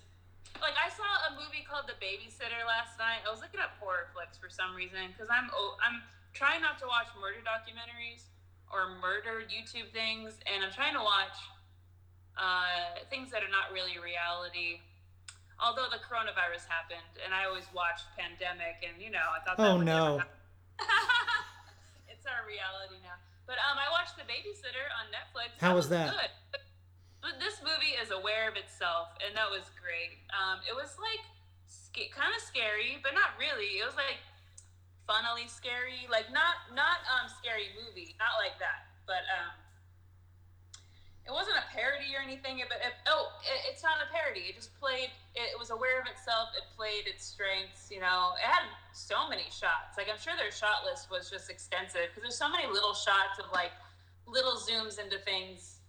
[0.59, 3.24] like I saw a movie called The Babysitter last night.
[3.26, 6.01] I was looking up horror flicks for some reason because I'm oh, I'm
[6.34, 8.28] trying not to watch murder documentaries
[8.74, 11.38] or murder YouTube things, and I'm trying to watch
[12.39, 14.80] uh, things that are not really reality.
[15.61, 19.67] Although the coronavirus happened, and I always watched Pandemic, and you know, I thought that
[19.67, 20.17] Oh no.
[22.11, 23.19] it's our reality now.
[23.45, 25.53] But um, I watched The Babysitter on Netflix.
[25.61, 26.15] How was that?
[26.15, 26.34] Good.
[27.22, 30.17] But this movie is aware of itself, and that was great.
[30.34, 31.22] Um, it was like
[31.69, 33.78] sca- kind of scary, but not really.
[33.78, 34.17] It was like
[35.12, 38.88] funnily scary, like not not um scary movie, not like that.
[39.03, 39.51] But um,
[41.28, 42.64] it wasn't a parody or anything.
[42.72, 44.47] But it, oh, it, it's not a parody.
[44.47, 45.12] It just played.
[45.36, 46.55] It, was aware of itself.
[46.55, 47.91] It played its strengths.
[47.91, 48.64] You know, it had
[48.95, 49.99] so many shots.
[49.99, 53.36] Like I'm sure their shot list was just extensive because there's so many little shots
[53.36, 53.76] of like
[54.24, 55.84] little zooms into things,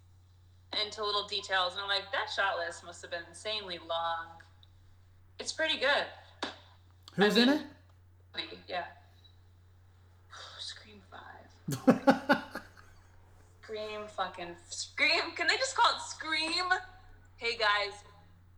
[0.75, 4.43] into little details, and I'm like, that shot list must have been insanely long.
[5.39, 6.51] It's pretty good.
[7.15, 7.61] Who's in it?
[8.67, 8.85] Yeah.
[11.69, 11.91] Scream
[14.15, 15.31] fucking Scream.
[15.35, 16.65] Can they just call it Scream?
[17.37, 17.93] Hey guys,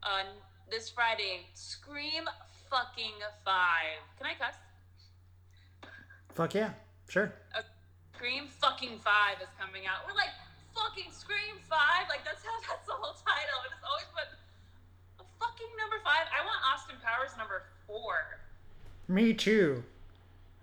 [0.01, 0.25] on
[0.71, 2.23] this Friday, Scream
[2.69, 3.99] fucking Five.
[4.17, 4.55] Can I cuss?
[6.33, 6.71] Fuck yeah.
[7.07, 7.31] Sure.
[8.15, 9.99] Scream fucking Five is coming out.
[10.07, 10.33] We're like
[10.73, 12.09] fucking Scream Five.
[12.09, 13.59] Like that's how that's the whole title.
[13.69, 14.33] It is always but
[15.21, 16.25] a fucking number five.
[16.33, 18.39] I want Austin Powers number four.
[19.07, 19.83] Me too.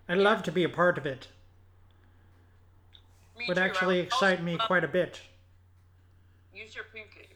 [0.09, 1.28] I'd love to be a part of it.
[3.49, 5.20] Would actually excite me quite a bit.
[6.55, 7.28] Use your pinky.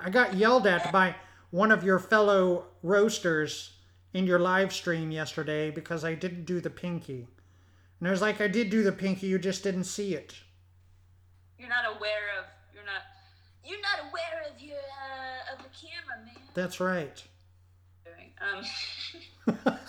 [0.00, 1.14] I got yelled at by
[1.50, 3.72] one of your fellow roasters
[4.12, 7.28] in your live stream yesterday because I didn't do the pinky.
[7.98, 10.34] And I was like, I did do the pinky, you just didn't see it.
[11.58, 12.46] You're not aware of.
[12.74, 13.02] You're not.
[13.64, 16.34] You're not aware of your uh, of the camera, man.
[16.54, 17.22] That's right.
[18.40, 19.78] Um.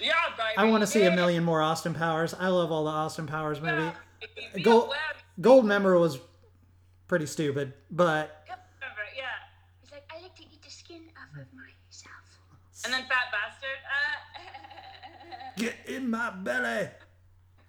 [0.00, 0.56] yeah, baby.
[0.56, 2.34] I want to see a million more Austin Powers.
[2.38, 3.90] I love all the Austin Powers movie.
[4.20, 4.98] baby, be Go- aware.
[5.40, 6.18] Goldmember was
[7.08, 8.54] pretty stupid, but Yeah.
[9.82, 12.38] He's like, I like to eat the skin off of myself.
[12.84, 13.80] And then fat bastard.
[13.84, 16.88] Uh, get in my belly.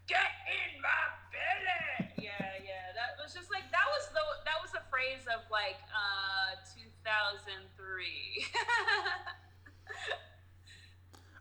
[0.07, 1.01] Get in my
[1.33, 2.11] belly.
[2.17, 2.31] Yeah,
[2.63, 2.93] yeah.
[2.93, 8.45] That was just like that was the that was a phrase of like uh 2003.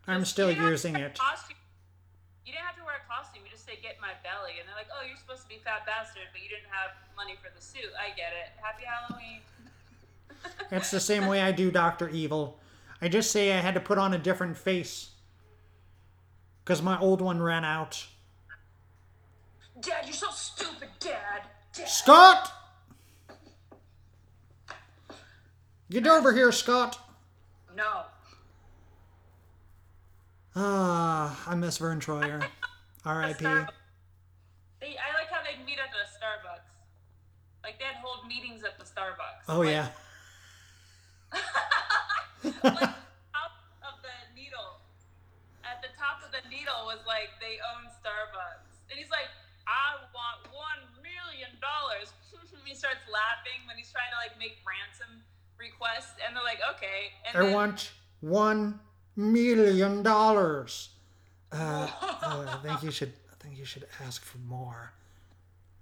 [0.06, 1.18] I'm still you didn't have to using it.
[1.18, 1.56] costume.
[2.44, 3.42] You didn't have to wear a costume.
[3.44, 5.86] You just say "get my belly," and they're like, "Oh, you're supposed to be fat
[5.86, 8.52] bastard, but you didn't have money for the suit." I get it.
[8.60, 9.40] Happy Halloween.
[10.70, 12.08] It's the same way I do Dr.
[12.10, 12.58] Evil.
[13.00, 15.10] I just say I had to put on a different face.
[16.62, 18.06] Because my old one ran out.
[19.80, 21.42] Dad, you're so stupid, Dad.
[21.74, 21.88] Dad.
[21.88, 22.52] Scott!
[25.90, 26.98] Get over here, Scott.
[27.74, 28.02] No.
[30.56, 32.44] Ah, I miss Vern Troyer.
[33.04, 33.42] R.I.P.
[33.44, 36.70] They, I like how they meet at the Starbucks.
[37.62, 39.44] Like they'd hold meetings at the Starbucks.
[39.48, 39.88] Oh, Like, yeah.
[42.62, 42.80] like
[43.34, 43.52] top
[43.82, 44.78] of the needle.
[45.64, 49.28] At the top of the needle was like they own Starbucks, and he's like,
[49.66, 52.12] "I want one million dollars."
[52.64, 55.24] he starts laughing when he's trying to like make ransom
[55.58, 57.90] requests, and they're like, "Okay." And I then- want
[58.20, 58.78] one
[59.16, 60.90] million dollars.
[61.52, 63.12] Uh, uh, I think you should.
[63.30, 64.92] I think you should ask for more.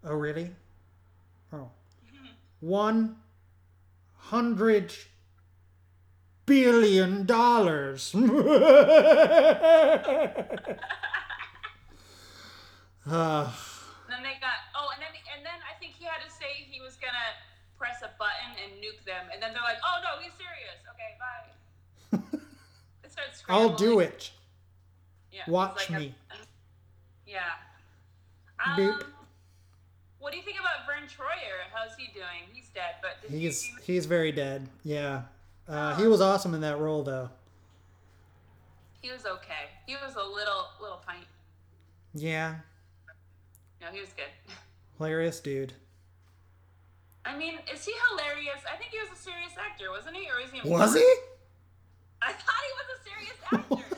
[0.05, 0.51] Oh, really?
[1.53, 1.70] Oh,
[2.61, 3.16] one
[4.16, 4.93] hundred
[6.47, 8.14] billion dollars.
[8.14, 8.20] uh,
[14.09, 16.80] then they got oh, and then and then I think he had to say he
[16.80, 17.35] was gonna
[17.78, 20.71] press a button and nuke them, and then they're like, "Oh no, he's serious."
[23.22, 23.32] Okay, bye.
[23.32, 24.30] It starts I'll do it.
[25.30, 26.14] Yeah, Watch like a- me.
[27.26, 27.40] yeah.
[28.64, 29.04] Um, Boop.
[30.18, 31.64] what do you think about Vern Troyer?
[31.72, 32.46] How's he doing?
[32.52, 34.68] He's dead, but you He's he's very dead.
[34.84, 35.22] Yeah.
[35.68, 37.30] Uh, he was awesome in that role, though.
[39.00, 39.70] He was okay.
[39.86, 41.24] He was a little little pint.
[42.14, 42.56] Yeah,
[43.80, 44.26] No, he was good.
[44.98, 45.72] hilarious dude.
[47.24, 48.60] I mean, is he hilarious?
[48.70, 50.28] I think he was a serious actor, wasn't he?
[50.30, 50.60] Or is he?
[50.68, 51.14] A Was he?
[52.24, 53.96] I thought he was a serious actor.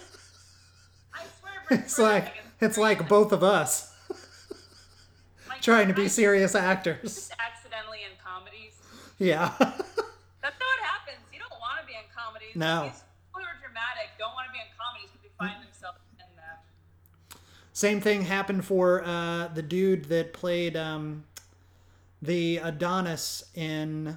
[1.14, 3.92] I swear, It's like it's like both of us
[5.48, 7.30] Like, trying to be I- serious actors.
[7.38, 8.72] accidentally in comedies.
[9.18, 9.52] Yeah.
[9.58, 11.18] That's how it happens.
[11.32, 12.54] You don't want to be in comedies.
[12.56, 12.84] No.
[12.84, 15.98] These people who are dramatic don't want to be in comedies because they find themselves
[16.12, 17.38] in them.
[17.72, 21.24] Same thing happened for uh, the dude that played um,
[22.22, 24.16] the Adonis in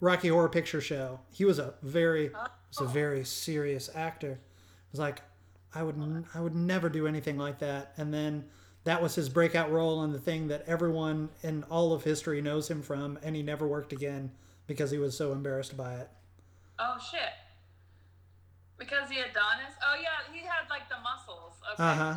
[0.00, 1.20] Rocky Horror Picture Show.
[1.32, 2.30] He was a very
[2.70, 4.32] was a very serious actor.
[4.32, 5.22] It was like
[5.74, 7.92] I would n- I would never do anything like that.
[7.96, 8.44] And then
[8.84, 12.70] that was his breakout role in the thing that everyone in all of history knows
[12.70, 14.32] him from, and he never worked again
[14.66, 16.08] because he was so embarrassed by it.
[16.78, 17.34] Oh shit.
[18.78, 19.74] Because he the Adonis.
[19.84, 21.54] Oh yeah, he had like the muscles.
[21.74, 21.82] Okay.
[21.82, 22.16] Uh-huh.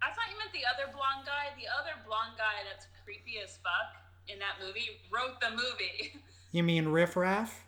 [0.00, 1.54] I thought you meant the other blonde guy.
[1.56, 3.94] The other blonde guy that's creepy as fuck
[4.28, 6.20] in that movie wrote the movie.
[6.50, 7.66] You mean Riff Raff?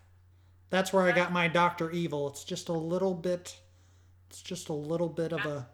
[0.70, 2.28] That's where I got my Doctor Evil.
[2.28, 3.58] It's just a little bit.
[4.28, 5.66] It's just a little bit of a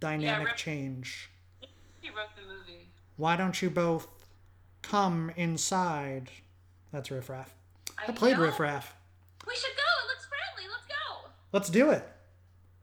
[0.00, 1.30] dynamic Riff- change.
[2.00, 2.88] he wrote the movie.
[3.16, 4.08] Why don't you both
[4.82, 6.30] come inside?
[6.92, 7.54] That's Riff Raff.
[7.98, 8.42] I I played know.
[8.44, 8.96] Riff Raff.
[9.46, 10.04] We should go.
[10.04, 10.68] It looks friendly.
[10.70, 11.28] Let's go.
[11.52, 12.04] Let's do it.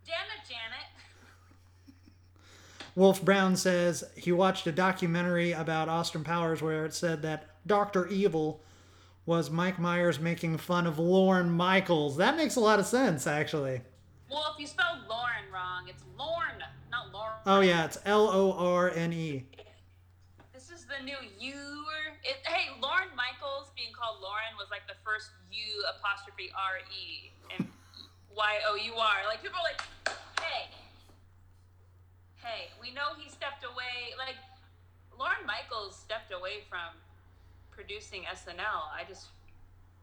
[0.06, 0.88] Damn it, Janet.
[2.96, 8.08] Wolf Brown says he watched a documentary about Austin Powers where it said that Dr.
[8.08, 8.62] Evil
[9.28, 12.16] was Mike Myers making fun of Lorne Michaels.
[12.16, 13.82] That makes a lot of sense, actually.
[14.32, 17.36] Well, if you spelled Lauren wrong, it's Lorne, not Lauren.
[17.46, 19.44] Oh, yeah, it's L O R N E.
[20.54, 21.60] This is the new you.
[22.24, 27.32] It, hey, Lauren Michaels being called Lauren was like the first U apostrophe R E
[27.52, 27.68] and
[28.34, 29.28] Y O U R.
[29.28, 29.84] Like people are like,
[30.40, 30.72] hey,
[32.36, 34.16] hey, we know he stepped away.
[34.18, 34.40] Like
[35.20, 36.96] Lauren Michaels stepped away from
[37.78, 38.90] producing SNL.
[38.92, 39.28] I just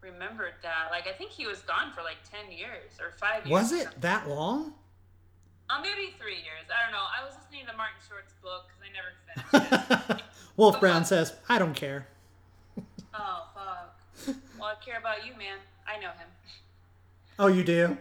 [0.00, 0.88] remembered that.
[0.92, 3.50] Like I think he was gone for like ten years or five years.
[3.50, 4.72] Was it that long?
[5.68, 6.70] Uh, maybe three years.
[6.70, 7.04] I don't know.
[7.04, 10.22] I was listening to Martin Short's book because I never finished it.
[10.56, 12.06] Wolf Brown says, I don't care.
[13.14, 14.36] oh fuck.
[14.58, 15.58] Well, I care about you, man.
[15.88, 16.28] I know him.
[17.38, 17.96] Oh, you do?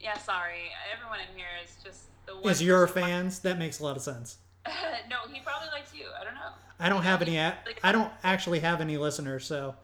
[0.00, 0.72] Yeah, sorry.
[0.92, 2.50] Everyone in here is just the one.
[2.50, 3.38] Is your fans?
[3.40, 4.38] That makes a lot of sense.
[4.66, 6.06] no, he probably likes you.
[6.18, 6.50] I don't know.
[6.78, 7.38] I don't have any.
[7.38, 9.76] I don't actually have any listeners, so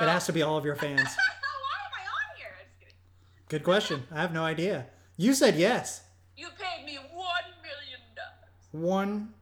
[0.00, 1.00] it has to be all of your fans.
[1.00, 2.48] Why am I on here?
[2.58, 2.94] I'm just kidding.
[3.48, 4.04] Good question.
[4.12, 4.86] I have no idea.
[5.16, 6.02] You said yes.
[6.36, 7.26] You paid me one
[7.62, 8.68] million dollars.
[8.70, 9.34] One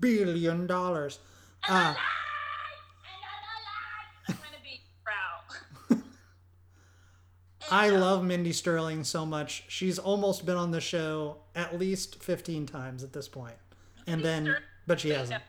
[0.00, 1.18] billion dollars.
[1.66, 1.96] And I'm uh, alive!
[3.08, 4.28] And I'm alive!
[4.28, 4.80] I'm trying to be
[5.98, 6.02] proud.
[7.70, 9.64] I love Mindy Sterling so much.
[9.68, 13.56] She's almost been on the show at least 15 times at this point.
[14.06, 14.54] And then,
[14.86, 15.42] but she hasn't.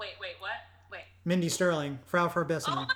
[0.00, 0.50] Wait, wait, what?
[0.90, 1.02] Wait.
[1.24, 2.86] Mindy Sterling, Frau Oh my god,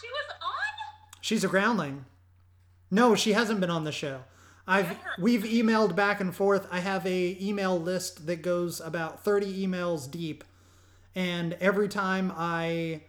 [0.00, 1.18] she was on?
[1.20, 2.04] She's a groundling.
[2.90, 4.24] No, she hasn't been on the show.
[4.66, 6.66] I've we've emailed back and forth.
[6.70, 10.42] I have a email list that goes about 30 emails deep.
[11.14, 13.02] And every time I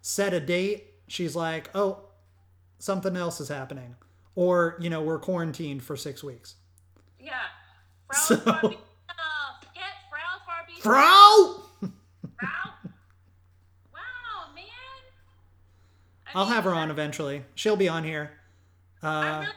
[0.00, 2.00] set a date, she's like, "Oh,
[2.78, 3.96] something else is happening."
[4.34, 6.54] Or, you know, we're quarantined for 6 weeks.
[7.18, 7.32] Yeah.
[8.06, 8.78] Frau So- Farbi-
[10.08, 11.62] Frau Farbi- Frau!
[12.38, 12.72] Frau?
[13.92, 14.64] Wow, man.
[16.34, 17.44] I I'll mean, have her on eventually.
[17.54, 18.30] She'll be on here.
[19.02, 19.06] Uh,
[19.46, 19.48] I'm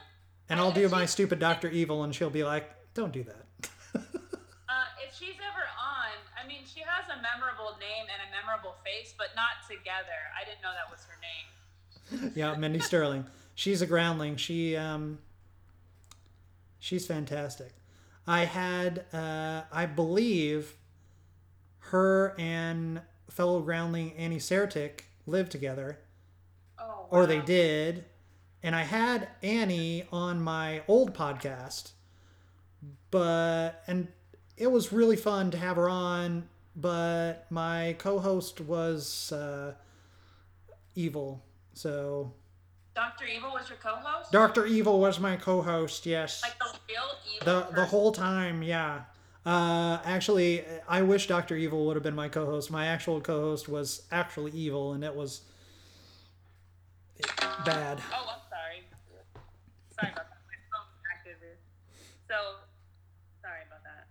[0.48, 1.68] and I'll do my stupid Dr.
[1.68, 3.40] Evil and she'll be like, "Don't do that."
[4.66, 6.10] Uh, if she's ever on,
[6.42, 10.18] I mean, she has a memorable name and a memorable face, but not together.
[10.40, 12.32] I didn't know that was her name.
[12.34, 13.24] yeah, Mindy Sterling.
[13.54, 14.34] She's a groundling.
[14.36, 15.18] She um
[16.80, 17.72] she's fantastic.
[18.26, 20.74] I had uh I believe
[21.90, 25.98] her and fellow groundling Annie Sertic lived together
[26.78, 28.04] Oh, or they did.
[28.62, 31.92] And I had Annie on my old podcast.
[33.10, 34.08] But and
[34.56, 39.74] it was really fun to have her on, but my co-host was uh
[40.94, 41.42] evil.
[41.74, 42.32] So
[42.94, 43.24] Dr.
[43.26, 44.30] Evil was your co-host?
[44.30, 44.66] Dr.
[44.66, 46.42] Evil was my co-host, yes.
[46.42, 47.02] Like the real
[47.34, 49.02] evil The the whole time, yeah.
[49.44, 51.56] Uh actually I wish Dr.
[51.56, 52.70] Evil would have been my co-host.
[52.70, 55.42] My actual co-host was actually evil and it was
[57.64, 58.00] bad.
[58.12, 58.84] Oh, I'm sorry.
[59.98, 60.38] Sorry about that.
[60.48, 61.36] My phone's active.
[62.28, 62.34] So,
[63.42, 64.06] sorry about that.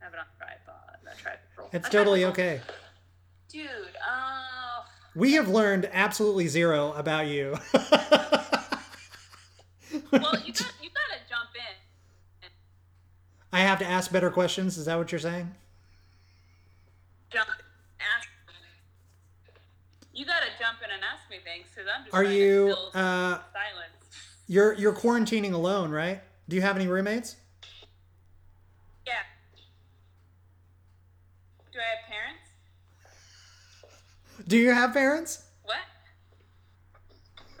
[0.00, 0.96] I have it on tripod.
[1.04, 1.68] Not tripod.
[1.72, 2.60] It's totally okay.
[3.48, 4.82] Dude, uh,
[5.14, 7.56] We have learned absolutely zero about you.
[7.72, 7.82] well,
[10.44, 11.76] you got you gotta jump in.
[13.52, 14.76] I have to ask better questions.
[14.76, 15.54] Is that what you're saying?
[17.30, 17.48] Jump,
[18.00, 18.28] ask.
[20.12, 22.14] You gotta jump in and ask me things because I'm just.
[22.14, 23.92] Are you uh silence?
[24.46, 26.20] you're you're quarantining alone, right?
[26.48, 27.36] Do you have any roommates?
[29.06, 29.12] Yeah.
[31.72, 32.46] Do I have parents?
[34.48, 35.44] Do you have parents?
[35.64, 35.76] What?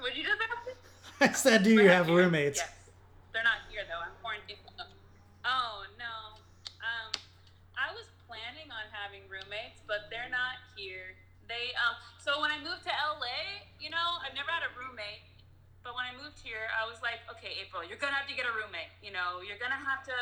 [0.00, 0.76] Would you just ask?
[1.20, 2.58] I said, do you have roommates?
[2.58, 2.70] Yes.
[3.32, 4.00] They're not here though.
[4.00, 4.58] I'm quarantined.
[5.44, 6.40] Oh no.
[6.80, 7.12] Um,
[7.76, 11.16] I was planning on having roommates, but they're not here.
[11.48, 11.96] They um.
[12.24, 15.28] So when I moved to LA, you know, I've never had a roommate.
[15.84, 18.48] But when I moved here, I was like, okay, April, you're gonna have to get
[18.48, 18.88] a roommate.
[19.04, 20.16] You know, you're gonna have to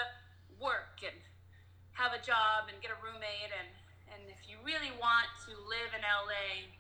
[0.59, 1.15] work and
[1.95, 3.71] have a job and get a roommate and
[4.11, 6.75] and if you really want to live in LA,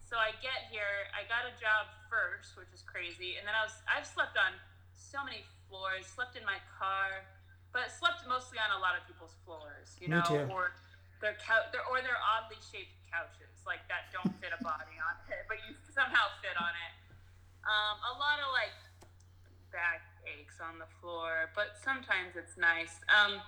[0.00, 3.68] so I get here, I got a job first, which is crazy, and then I
[3.68, 4.56] was I've slept on
[4.96, 7.28] so many floors, slept in my car,
[7.76, 10.72] but slept mostly on a lot of people's floors, you know, or
[11.20, 15.14] their couch, their, or their oddly shaped couches, like that don't fit a body on
[15.28, 16.92] it, but you somehow fit on it.
[17.68, 18.74] Um, a lot of like
[19.68, 22.96] back aches on the floor, but sometimes it's nice.
[23.12, 23.44] Um,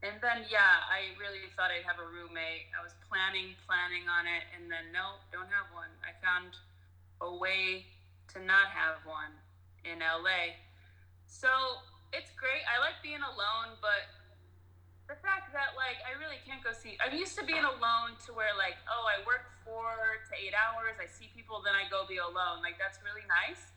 [0.00, 2.72] and then yeah, I really thought I'd have a roommate.
[2.72, 5.92] I was planning, planning on it, and then no, don't have one.
[6.00, 6.56] I found
[7.20, 7.88] a way
[8.32, 9.32] to not have one
[9.84, 10.56] in LA.
[11.28, 11.48] So
[12.12, 12.64] it's great.
[12.68, 14.23] I like being alone, but
[15.06, 16.96] the fact that like I really can't go see.
[16.96, 20.96] I'm used to being alone to where like oh I work four to eight hours.
[20.96, 22.64] I see people, then I go be alone.
[22.64, 23.72] Like that's really nice.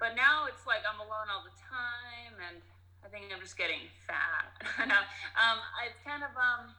[0.00, 2.58] But now it's like I'm alone all the time, and
[3.04, 4.52] I think I'm just getting fat.
[5.38, 6.72] um, it's kind of um,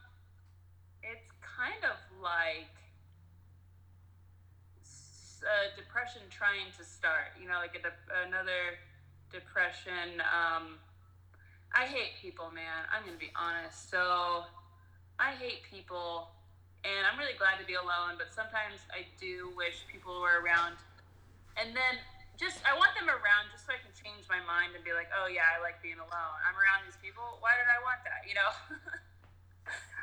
[1.06, 2.70] it's kind of like
[5.78, 7.34] depression trying to start.
[7.40, 8.78] You know, like a de- another
[9.30, 10.20] depression.
[10.22, 10.78] Um,
[11.74, 12.86] I hate people, man.
[12.92, 13.90] I'm gonna be honest.
[13.90, 14.44] So
[15.18, 16.30] I hate people,
[16.84, 18.20] and I'm really glad to be alone.
[18.20, 20.76] But sometimes I do wish people were around.
[21.56, 21.96] And then
[22.36, 25.08] just I want them around just so I can change my mind and be like,
[25.16, 26.38] oh yeah, I like being alone.
[26.44, 27.40] I'm around these people.
[27.40, 28.28] Why did I want that?
[28.28, 28.52] You know.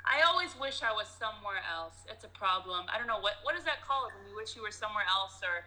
[0.04, 2.04] I always wish I was somewhere else.
[2.12, 2.92] It's a problem.
[2.92, 5.40] I don't know what what is that called when you wish you were somewhere else
[5.42, 5.64] or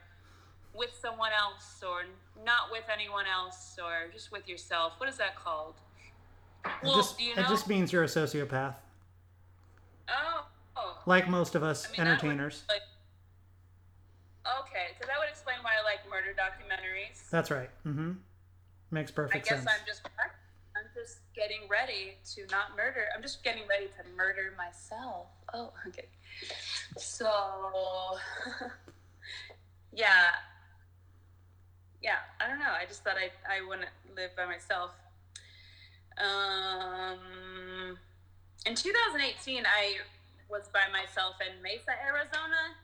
[0.77, 2.05] with someone else or
[2.45, 4.93] not with anyone else or just with yourself.
[4.99, 5.81] What is that called?
[6.83, 8.75] It just, you it just means you're a sociopath,
[10.09, 10.47] oh,
[10.77, 10.99] oh.
[11.07, 12.65] like most of us I mean, that would- entertainers.
[12.69, 12.83] like,
[14.61, 17.29] okay, so that would explain why I like murder documentaries.
[17.31, 17.71] That's right.
[17.87, 18.13] Mm-hmm.
[18.91, 19.63] Makes perfect sense.
[19.63, 19.81] I guess sense.
[19.81, 20.09] I'm just
[20.77, 23.07] I'm just getting ready to not murder.
[23.15, 25.27] I'm just getting ready to murder myself.
[25.53, 26.07] Oh, okay.
[26.97, 27.29] So
[29.93, 30.25] yeah.
[32.03, 32.73] Yeah, I don't know.
[32.79, 34.91] I just thought I I wouldn't live by myself.
[36.19, 37.99] Um
[38.67, 40.01] in 2018 I
[40.49, 42.75] was by myself in Mesa, Arizona,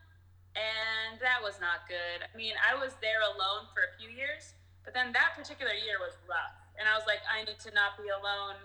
[0.54, 2.26] and that was not good.
[2.26, 4.54] I mean, I was there alone for a few years,
[4.84, 6.58] but then that particular year was rough.
[6.76, 8.58] And I was like, I need to not be alone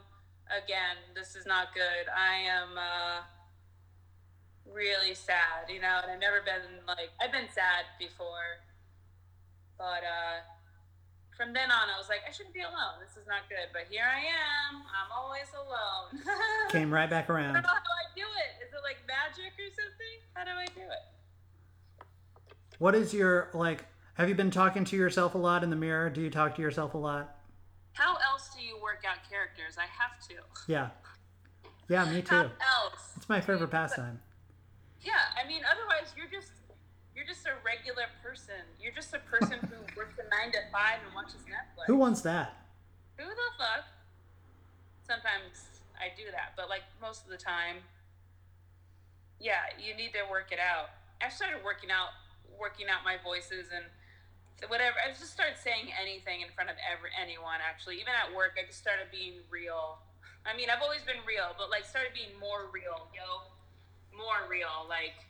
[0.50, 0.98] again.
[1.14, 2.10] This is not good.
[2.10, 3.20] I am uh,
[4.66, 8.64] really sad, you know, and I've never been like, I've been sad before.
[9.78, 10.42] But uh,
[11.38, 12.98] from then on, I was like, I shouldn't be alone.
[13.00, 13.70] This is not good.
[13.72, 14.82] But here I am.
[14.90, 16.26] I'm always alone.
[16.70, 17.54] Came right back I around.
[17.54, 18.66] don't know how I do it.
[18.66, 20.18] Is it like magic or something?
[20.34, 22.06] How do I do it?
[22.80, 23.86] What is your like?
[24.16, 26.10] Have you been talking to yourself a lot in the mirror?
[26.10, 27.36] Do you talk to yourself a lot?
[27.94, 29.78] How else do you work out characters?
[29.78, 30.36] I have to.
[30.72, 30.90] Yeah.
[31.90, 32.36] Yeah, me too.
[32.36, 32.50] How too.
[32.84, 33.14] else?
[33.16, 34.20] It's my favorite pastime.
[35.02, 36.52] Yeah, I mean, otherwise you're just
[37.16, 38.60] you're just a regular person.
[38.80, 41.88] You're just a person who works a nine to five and watches Netflix.
[41.88, 42.56] Who wants that?
[43.18, 43.88] Who the fuck?
[45.08, 47.78] Sometimes I do that, but like most of the time,
[49.40, 50.92] yeah, you need to work it out.
[51.24, 52.12] I started working out,
[52.60, 53.86] working out my voices and
[54.68, 54.98] whatever.
[55.00, 57.64] I just started saying anything in front of every anyone.
[57.64, 60.04] Actually, even at work, I just started being real.
[60.44, 63.48] I mean, I've always been real, but like started being more real, yo,
[64.12, 64.84] more real.
[64.90, 65.28] Like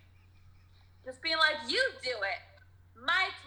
[1.07, 2.43] just being like, you do it,
[2.99, 3.39] Mike.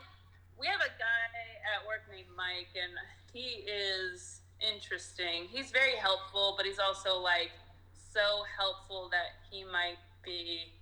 [0.59, 1.29] We have a guy
[1.77, 2.97] at work named Mike, and
[3.37, 5.45] he is interesting.
[5.53, 7.53] He's very helpful, but he's also like
[7.93, 10.73] so helpful that he might be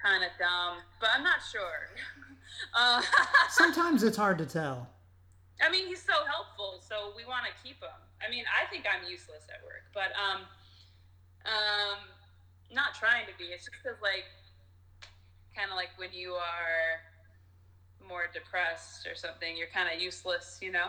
[0.00, 0.78] kind of dumb.
[1.00, 1.90] But I'm not sure.
[2.78, 3.02] uh,
[3.50, 4.88] Sometimes it's hard to tell.
[5.58, 7.98] I mean, he's so helpful, so we want to keep him.
[8.22, 10.46] I mean, I think I'm useless at work, but um,
[11.44, 11.98] um,
[12.70, 13.50] not trying to be.
[13.50, 14.24] It's just because like,
[15.60, 17.04] kind of like when you are
[18.00, 20.88] more depressed or something, you're kind of useless, you know.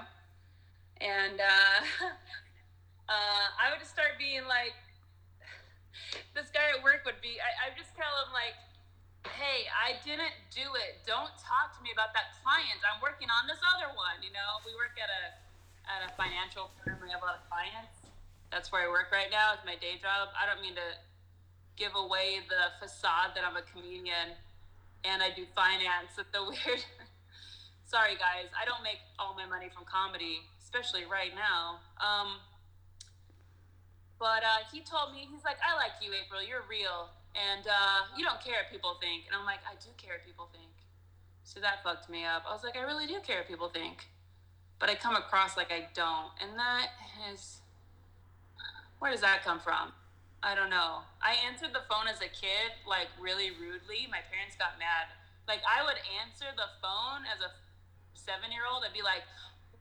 [1.03, 2.07] And uh,
[3.11, 4.71] uh, I would just start being like,
[6.35, 7.35] this guy at work would be.
[7.43, 8.55] I, I would just tell him like,
[9.27, 11.03] hey, I didn't do it.
[11.03, 12.79] Don't talk to me about that client.
[12.87, 14.23] I'm working on this other one.
[14.23, 15.35] You know, we work at a
[15.83, 17.03] at a financial firm.
[17.03, 18.07] We have a lot of clients.
[18.55, 19.51] That's where I work right now.
[19.51, 20.31] It's my day job.
[20.31, 20.95] I don't mean to
[21.75, 24.39] give away the facade that I'm a comedian
[25.03, 26.17] and I do finance.
[26.17, 26.83] It's a weird.
[27.85, 28.47] Sorry, guys.
[28.55, 31.83] I don't make all my money from comedy, especially right now.
[31.99, 32.39] Um,
[34.21, 36.39] but uh, he told me, he's like, I like you, April.
[36.39, 37.09] You're real.
[37.35, 39.27] And uh, you don't care what people think.
[39.27, 40.71] And I'm like, I do care what people think.
[41.43, 42.43] So that fucked me up.
[42.47, 44.07] I was like, I really do care what people think.
[44.79, 46.31] But I come across like I don't.
[46.39, 46.95] And that
[47.33, 47.59] is.
[48.99, 49.91] Where does that come from?
[50.41, 51.05] I don't know.
[51.21, 54.09] I answered the phone as a kid, like really rudely.
[54.09, 55.13] My parents got mad.
[55.45, 57.53] Like, I would answer the phone as a
[58.17, 58.81] seven year old.
[58.81, 59.21] I'd be like,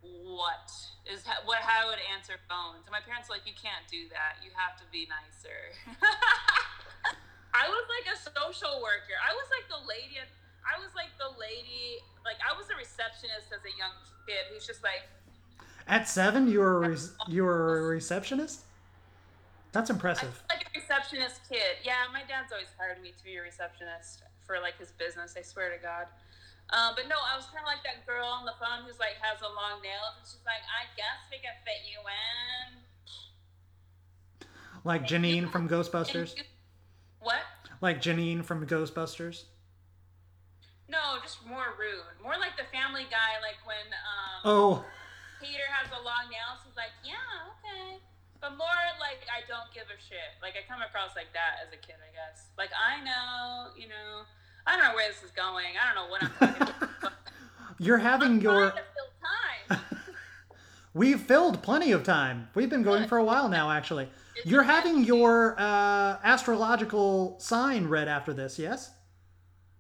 [0.01, 0.73] what
[1.05, 2.85] is ha- what how I would answer phones.
[2.89, 4.41] And my parents were like, you can't do that.
[4.41, 5.77] You have to be nicer.
[7.57, 9.17] I was like a social worker.
[9.21, 10.17] I was like the lady.
[10.65, 12.01] I was like the lady.
[12.25, 13.93] Like I was a receptionist as a young
[14.25, 15.05] kid who's just like,
[15.89, 18.65] At seven, you were re- you were a receptionist.
[19.73, 20.43] That's I impressive.
[20.49, 21.79] like a receptionist kid.
[21.85, 25.35] Yeah, my dad's always hired me to be a receptionist for like his business.
[25.39, 26.07] I swear to God.
[26.71, 29.19] Um, but no, I was kind of like that girl on the phone who's like
[29.23, 32.79] has a long nail, and she's like, "I guess we can fit you in."
[34.85, 36.35] Like Janine from Ghostbusters.
[37.21, 37.43] What?
[37.81, 39.45] Like Janine from Ghostbusters.
[40.89, 42.03] No, just more rude.
[42.23, 44.85] More like the Family Guy, like when um, Oh,
[45.41, 46.55] Peter has a long nail.
[46.65, 47.15] She's like, "Yeah,
[47.50, 47.50] okay."
[48.41, 50.41] But more like I don't give a shit.
[50.41, 52.49] Like I come across like that as a kid, I guess.
[52.57, 54.25] Like I know, you know,
[54.67, 55.77] I don't know where this is going.
[55.77, 56.75] I don't know what I'm talking
[57.81, 58.71] you're having I'm your.
[58.71, 59.81] fill time.
[60.95, 62.49] We've filled plenty of time.
[62.55, 64.09] We've been going for a while now, actually.
[64.45, 68.91] You're having your uh, astrological sign read after this, yes?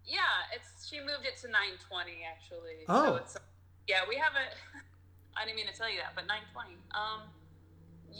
[0.04, 0.20] Yeah,
[0.54, 1.52] it's she moved it to 9:20
[2.28, 2.84] actually.
[2.88, 3.06] Oh.
[3.06, 3.36] So it's
[3.86, 4.56] Yeah, we have it.
[5.36, 6.76] I didn't mean to tell you that, but 920.
[6.94, 7.22] Um,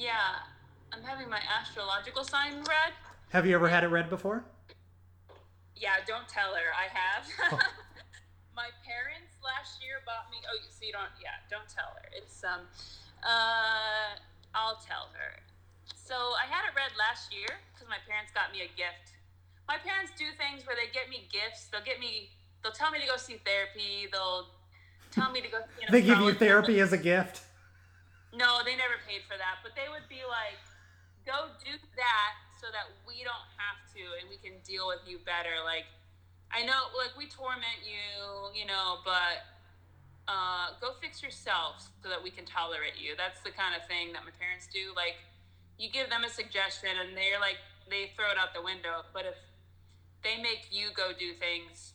[0.01, 0.49] yeah,
[0.97, 2.97] I'm having my astrological sign read.
[3.37, 4.43] Have you ever had it read before?
[5.77, 6.73] Yeah, don't tell her.
[6.73, 7.29] I have.
[7.53, 7.61] Oh.
[8.57, 10.41] my parents last year bought me.
[10.49, 11.13] Oh, so you don't?
[11.21, 12.09] Yeah, don't tell her.
[12.17, 12.65] It's um,
[13.23, 14.17] uh,
[14.57, 15.37] I'll tell her.
[15.93, 19.21] So I had it read last year because my parents got me a gift.
[19.69, 21.69] My parents do things where they get me gifts.
[21.69, 22.33] They'll get me.
[22.65, 24.09] They'll tell me to go see therapy.
[24.09, 24.49] They'll
[25.13, 25.61] tell me to go.
[25.77, 27.45] See an They give you therapy as a gift.
[28.33, 30.59] No, they never paid for that, but they would be like,
[31.27, 35.19] "Go do that so that we don't have to, and we can deal with you
[35.19, 35.87] better." Like,
[36.51, 39.43] I know, like we torment you, you know, but
[40.29, 43.19] uh, go fix yourself so that we can tolerate you.
[43.19, 44.95] That's the kind of thing that my parents do.
[44.95, 45.19] Like,
[45.79, 47.59] you give them a suggestion, and they're like,
[47.91, 49.03] they throw it out the window.
[49.13, 49.35] But if
[50.23, 51.95] they make you go do things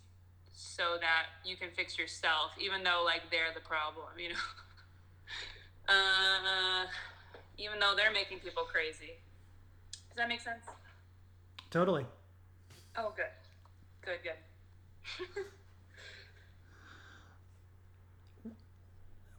[0.53, 4.35] so that you can fix yourself, even though like they're the problem, you know.
[5.87, 6.85] Uh,
[7.57, 9.13] even though they're making people crazy.
[9.91, 10.65] Does that make sense?
[11.69, 12.05] Totally.
[12.97, 13.25] Oh, good.
[14.03, 15.43] Good, good.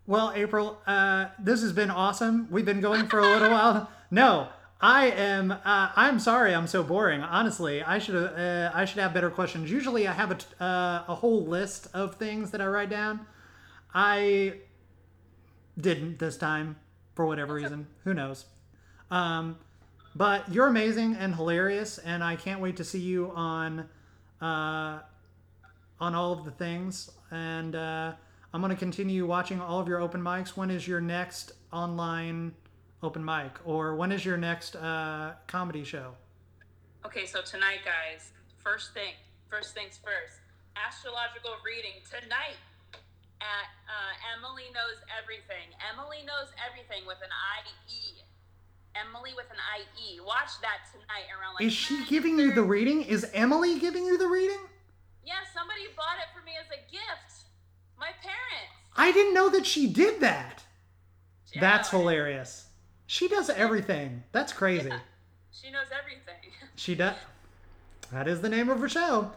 [0.06, 2.46] Well, April, uh, this has been awesome.
[2.50, 3.90] We've been going for a little while.
[4.08, 4.46] No,
[4.80, 5.50] I am.
[5.50, 6.54] Uh, I'm sorry.
[6.54, 7.22] I'm so boring.
[7.22, 8.14] Honestly, I should.
[8.14, 9.68] Uh, I should have better questions.
[9.68, 13.26] Usually, I have a, uh, a whole list of things that I write down.
[13.92, 14.58] I
[15.78, 16.76] didn't this time
[17.14, 17.86] for whatever reason.
[18.04, 18.46] Who knows?
[19.10, 19.58] Um,
[20.14, 23.88] but you're amazing and hilarious, and I can't wait to see you on
[24.40, 25.00] uh,
[26.00, 27.10] on all of the things.
[27.30, 28.12] And uh,
[28.52, 30.56] I'm going to continue watching all of your open mics.
[30.56, 32.54] When is your next online
[33.02, 36.12] open mic, or when is your next uh, comedy show?
[37.04, 39.12] Okay, so tonight, guys, first thing,
[39.48, 40.40] first things first,
[40.76, 42.56] astrological reading tonight
[43.40, 45.72] at uh, Emily Knows Everything.
[45.92, 48.22] Emily Knows Everything with an I-E.
[48.96, 50.20] Emily with an I-E.
[50.24, 53.02] Watch that tonight around like Is she giving you the reading?
[53.02, 54.60] Is Emily giving you the reading?
[55.24, 57.44] Yeah, somebody bought it for me as a gift.
[57.98, 58.72] My parents.
[58.96, 60.62] I didn't know that she did that.
[61.60, 62.66] That's hilarious.
[63.06, 64.24] She does everything.
[64.32, 64.88] That's crazy.
[64.88, 64.98] Yeah.
[65.52, 66.52] She knows everything.
[66.74, 67.16] She does.
[68.12, 69.32] That is the name of her show.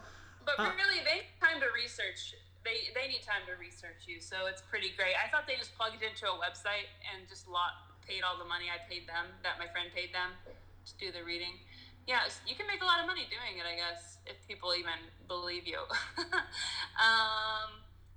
[0.45, 2.35] But Uh, really, they need time to research.
[2.69, 5.17] They they need time to research you, so it's pretty great.
[5.17, 8.69] I thought they just plugged into a website and just lot paid all the money
[8.69, 11.57] I paid them that my friend paid them to do the reading.
[12.05, 14.97] Yeah, you can make a lot of money doing it, I guess, if people even
[15.25, 15.81] believe you.
[17.05, 17.69] um,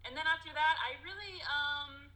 [0.04, 2.12] and then after that, I really um,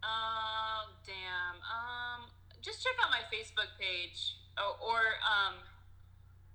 [0.00, 2.32] oh damn, um,
[2.64, 5.60] just check out my Facebook page or, or um,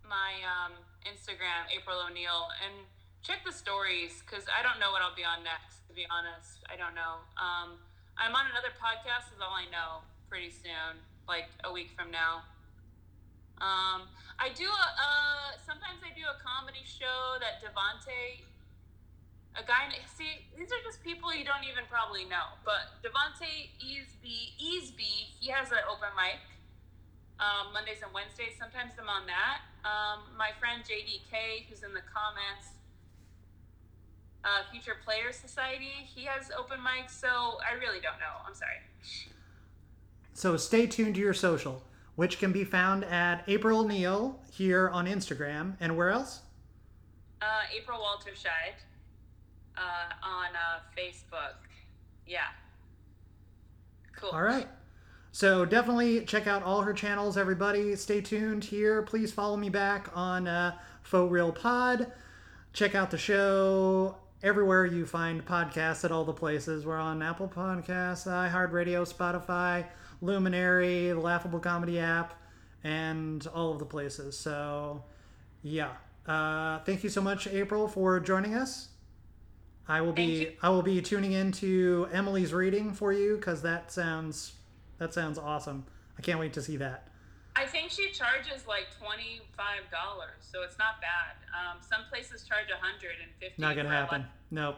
[0.01, 0.73] my um,
[1.05, 2.89] Instagram, April O'Neill, and
[3.23, 5.87] check the stories because I don't know what I'll be on next.
[5.89, 7.25] To be honest, I don't know.
[7.35, 7.81] Um,
[8.17, 9.33] I'm on another podcast.
[9.33, 10.05] Is all I know.
[10.29, 12.45] Pretty soon, like a week from now.
[13.59, 18.45] Um, I do a, uh, sometimes I do a comedy show that Devante,
[19.57, 19.89] a guy.
[20.13, 22.55] See, these are just people you don't even probably know.
[22.61, 26.39] But Devante Easby, Easby, he has an open mic
[27.39, 28.59] um, Mondays and Wednesdays.
[28.59, 29.63] Sometimes I'm on that.
[29.87, 32.75] Um, my friend JDK, who's in the comments,
[34.43, 37.11] uh, Future Players Society, he has open mics.
[37.11, 38.45] So I really don't know.
[38.47, 38.77] I'm sorry.
[40.33, 41.83] So stay tuned to your social,
[42.15, 45.75] which can be found at April Neal here on Instagram.
[45.79, 46.41] And where else?
[47.41, 48.75] Uh, April Walterscheid
[49.77, 51.55] uh, on uh, Facebook.
[52.25, 52.47] Yeah.
[54.15, 54.29] Cool.
[54.31, 54.67] All right.
[55.31, 57.95] So definitely check out all her channels, everybody.
[57.95, 59.01] Stay tuned here.
[59.03, 62.11] Please follow me back on uh, Faux Real Pod.
[62.73, 66.85] Check out the show everywhere you find podcasts at all the places.
[66.85, 69.85] We're on Apple Podcasts, iHeartRadio, Spotify,
[70.21, 72.33] Luminary, the Laughable Comedy app,
[72.83, 74.37] and all of the places.
[74.37, 75.03] So,
[75.61, 75.91] yeah.
[76.25, 78.89] Uh, thank you so much, April, for joining us.
[79.87, 84.53] I will be I will be tuning into Emily's reading for you because that sounds
[84.99, 85.85] that sounds awesome.
[86.17, 87.07] I can't wait to see that.
[87.55, 91.35] I think she charges like twenty five dollars, so it's not bad.
[91.53, 93.61] Um, some places charge a hundred and fifty.
[93.61, 94.25] Not gonna happen.
[94.51, 94.75] Nope.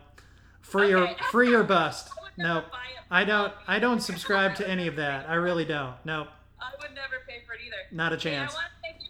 [0.62, 2.10] Free or free or bust.
[2.18, 2.66] I Nope.
[3.12, 5.30] I don't I don't subscribe to any of that.
[5.30, 5.96] I really don't.
[6.06, 6.28] Nope.
[6.60, 7.76] I would never pay for it either.
[7.92, 8.54] Not a Hey, I chance.
[8.54, 9.08] to thank you.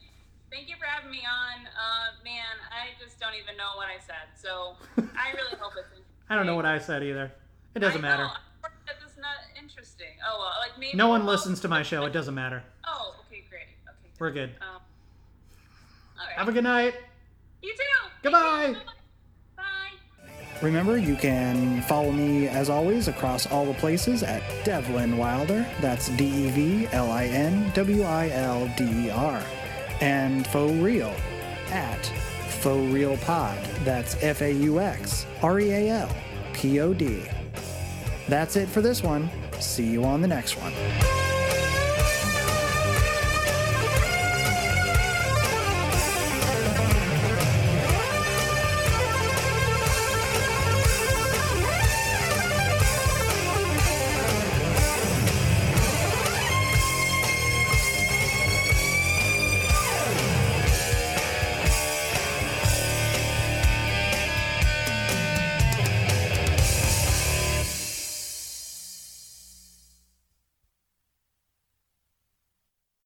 [0.52, 1.66] Thank you for having me on.
[1.68, 4.76] Uh, man, I just don't even know what I said, so
[5.18, 6.02] I really hope it's.
[6.30, 7.32] I don't know what I said either.
[7.76, 8.24] It doesn't I matter.
[8.24, 8.32] Know.
[8.88, 10.08] That is not interesting.
[10.28, 10.98] Oh well, like maybe.
[10.98, 12.06] No one listens to my show.
[12.06, 12.64] It doesn't matter.
[12.88, 13.62] Oh, okay, great.
[13.88, 13.96] Okay.
[14.04, 14.11] Good.
[14.22, 14.52] We're good.
[14.62, 14.68] Um,
[16.20, 16.38] all right.
[16.38, 16.94] Have a good night.
[17.64, 18.10] you too.
[18.22, 18.76] Goodbye.
[19.58, 19.64] Bye.
[20.62, 25.66] Remember, you can follow me as always across all the places at Devlin Wilder.
[25.82, 29.42] That's D E V L I N W I L D E R.
[30.02, 31.16] And Faux Real
[31.72, 32.06] at
[32.60, 33.58] Faux Real Pod.
[33.84, 36.16] That's F A U X R E A L
[36.54, 37.24] P O D.
[38.28, 39.32] That's it for this one.
[39.60, 41.41] See you on the next one.